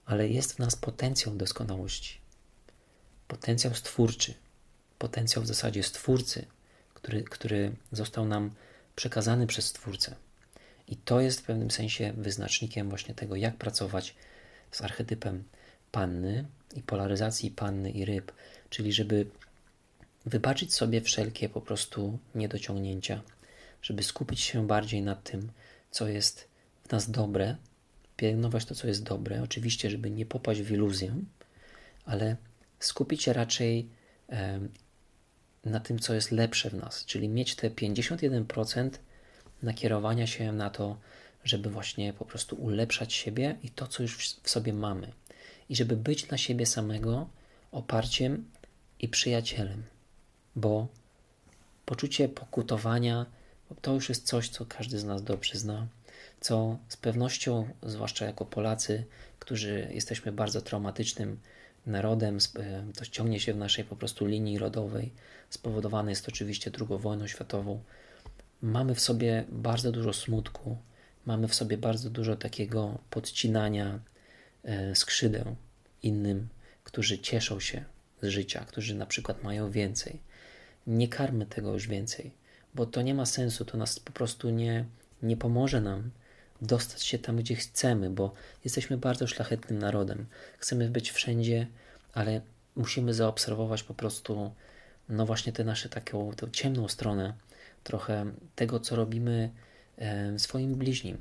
[0.05, 2.17] Ale jest w nas potencjał doskonałości,
[3.27, 4.33] potencjał stwórczy,
[4.99, 6.45] potencjał w zasadzie stwórcy,
[6.93, 8.51] który, który został nam
[8.95, 10.15] przekazany przez Stwórcę.
[10.87, 14.15] I to jest w pewnym sensie wyznacznikiem właśnie tego, jak pracować
[14.71, 15.43] z archetypem
[15.91, 18.31] panny i polaryzacji panny i ryb,
[18.69, 19.25] czyli żeby
[20.27, 23.21] wybaczyć sobie wszelkie po prostu niedociągnięcia,
[23.81, 25.51] żeby skupić się bardziej na tym,
[25.91, 26.47] co jest
[26.87, 27.55] w nas dobre,
[28.17, 31.15] pielęgnować to, co jest dobre, oczywiście, żeby nie popaść w iluzję,
[32.05, 32.35] ale
[32.79, 33.89] skupić się raczej
[34.29, 34.59] e,
[35.65, 38.89] na tym, co jest lepsze w nas, czyli mieć te 51%
[39.63, 40.97] nakierowania się na to,
[41.43, 45.11] żeby właśnie po prostu ulepszać siebie i to, co już w sobie mamy.
[45.69, 47.29] I żeby być dla siebie samego
[47.71, 48.51] oparciem
[48.99, 49.83] i przyjacielem,
[50.57, 50.87] bo
[51.85, 53.25] poczucie pokutowania
[53.81, 55.87] to już jest coś, co każdy z nas dobrze zna,
[56.39, 59.03] co z pewnością, zwłaszcza jako Polacy,
[59.39, 61.39] którzy jesteśmy bardzo traumatycznym
[61.85, 65.11] narodem, e, to ciągnie się w naszej po prostu linii rodowej,
[65.49, 67.83] spowodowane jest oczywiście II wojną światową.
[68.61, 70.77] Mamy w sobie bardzo dużo smutku,
[71.25, 73.99] mamy w sobie bardzo dużo takiego podcinania,
[74.67, 75.55] E, skrzydeł
[76.03, 76.47] innym,
[76.83, 77.83] którzy cieszą się
[78.21, 80.19] z życia, którzy na przykład mają więcej.
[80.87, 82.31] Nie karmy tego już więcej,
[82.75, 84.85] bo to nie ma sensu, to nas po prostu nie,
[85.21, 86.11] nie pomoże nam
[86.61, 88.33] dostać się tam, gdzie chcemy, bo
[88.63, 90.25] jesteśmy bardzo szlachetnym narodem.
[90.57, 91.67] Chcemy być wszędzie,
[92.13, 92.41] ale
[92.75, 94.51] musimy zaobserwować po prostu,
[95.09, 97.33] no właśnie tę nasze taką tę ciemną stronę,
[97.83, 98.25] trochę
[98.55, 99.49] tego, co robimy
[99.97, 101.17] e, swoim bliźnim.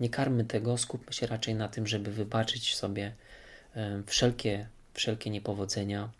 [0.00, 3.14] Nie karmy tego, skupmy się raczej na tym, żeby wybaczyć sobie
[3.76, 6.10] e, wszelkie, wszelkie niepowodzenia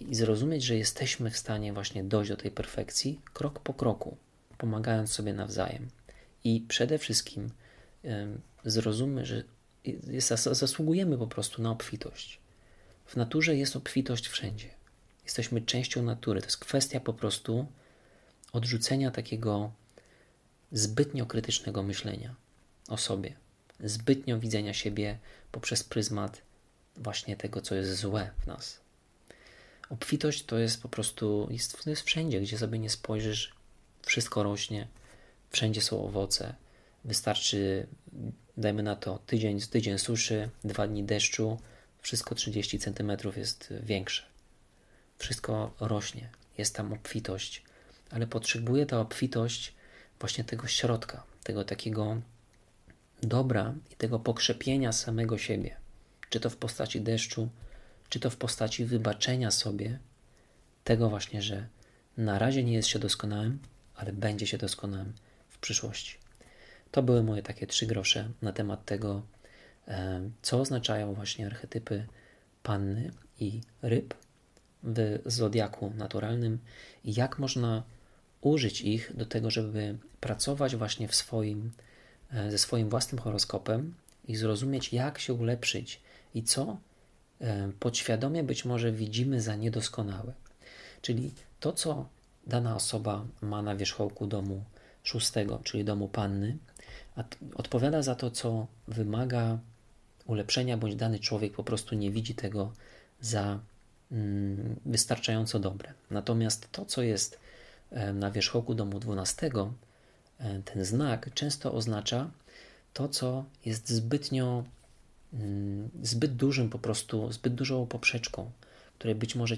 [0.00, 4.16] i zrozumieć, że jesteśmy w stanie właśnie dojść do tej perfekcji krok po kroku,
[4.58, 5.88] pomagając sobie nawzajem.
[6.44, 7.50] I przede wszystkim
[8.64, 9.42] zrozummy, że
[10.36, 12.40] zasługujemy po prostu na obfitość.
[13.06, 14.68] W naturze jest obfitość wszędzie.
[15.24, 16.40] Jesteśmy częścią natury.
[16.40, 17.66] To jest kwestia po prostu
[18.52, 19.72] odrzucenia takiego
[20.72, 22.34] zbytnio krytycznego myślenia
[22.88, 23.34] o sobie,
[23.80, 25.18] zbytnio widzenia siebie
[25.52, 26.42] poprzez pryzmat
[26.96, 28.80] właśnie tego, co jest złe w nas.
[29.90, 33.54] Obfitość to jest po prostu, jest, jest wszędzie, gdzie sobie nie spojrzysz,
[34.02, 34.88] wszystko rośnie,
[35.50, 36.54] wszędzie są owoce.
[37.04, 37.86] Wystarczy,
[38.56, 41.58] dajmy na to, tydzień, tydzień suszy, dwa dni deszczu,
[42.02, 44.22] wszystko 30 cm jest większe.
[45.18, 47.62] Wszystko rośnie, jest tam obfitość,
[48.10, 49.74] ale potrzebuje ta obfitość
[50.20, 52.20] właśnie tego środka, tego takiego
[53.22, 55.76] dobra i tego pokrzepienia samego siebie,
[56.30, 57.48] czy to w postaci deszczu,
[58.08, 59.98] czy to w postaci wybaczenia sobie
[60.84, 61.66] tego właśnie, że
[62.16, 63.58] na razie nie jest się doskonałym,
[63.94, 65.12] ale będzie się doskonałym
[65.48, 66.18] w przyszłości.
[66.90, 69.22] To były moje takie trzy grosze na temat tego,
[70.42, 72.06] co oznaczają właśnie archetypy
[72.62, 74.14] panny i ryb
[74.82, 76.58] w zodiaku naturalnym
[77.04, 77.82] i jak można
[78.40, 81.72] użyć ich do tego, żeby pracować właśnie w swoim,
[82.30, 83.94] e, ze swoim własnym horoskopem
[84.28, 86.00] i zrozumieć, jak się ulepszyć
[86.34, 86.76] i co e,
[87.80, 90.32] podświadomie być może widzimy za niedoskonałe.
[91.02, 92.08] Czyli to, co
[92.46, 94.64] dana osoba ma na wierzchołku domu
[95.02, 96.56] szóstego, czyli domu panny,
[97.54, 99.58] odpowiada za to, co wymaga
[100.26, 102.72] ulepszenia, bądź dany człowiek po prostu nie widzi tego
[103.20, 103.58] za
[104.12, 105.92] mm, wystarczająco dobre.
[106.10, 107.38] Natomiast to, co jest
[107.90, 109.50] e, na wierzchołku domu 12,
[110.40, 112.30] e, ten znak często oznacza
[112.92, 114.64] to, co jest zbytnio,
[116.02, 118.50] zbyt dużym po prostu, zbyt dużą poprzeczką,
[118.98, 119.56] której być może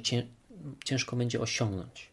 [0.85, 2.11] ciężko będzie osiągnąć.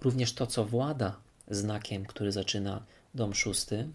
[0.00, 1.16] Również to, co włada
[1.48, 2.82] znakiem, który zaczyna
[3.14, 3.88] dom szósty,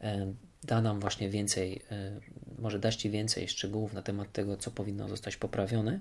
[0.00, 0.32] e,
[0.64, 2.20] da nam właśnie więcej, e,
[2.58, 6.00] może dać Ci więcej szczegółów na temat tego, co powinno zostać poprawione.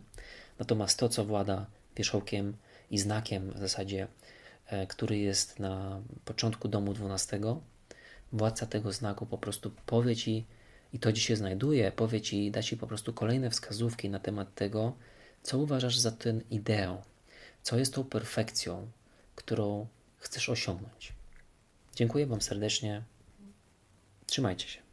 [0.60, 1.66] Natomiast to, co włada
[1.96, 2.54] wierzchołkiem
[2.92, 4.08] i znakiem w zasadzie,
[4.66, 7.40] e, który jest na początku domu 12,
[8.34, 10.46] władca tego znaku po prostu powie Ci,
[10.94, 14.56] i to Ci się znajduje, powie Ci, da Ci po prostu kolejne wskazówki na temat
[14.56, 14.96] tego,
[15.44, 17.02] co uważasz za ten ideał,
[17.64, 18.92] co jest tą perfekcją,
[19.36, 19.88] którą
[20.18, 21.14] chcesz osiągnąć.
[21.96, 23.04] Dziękuję Wam serdecznie.
[24.28, 24.91] Trzymajcie się.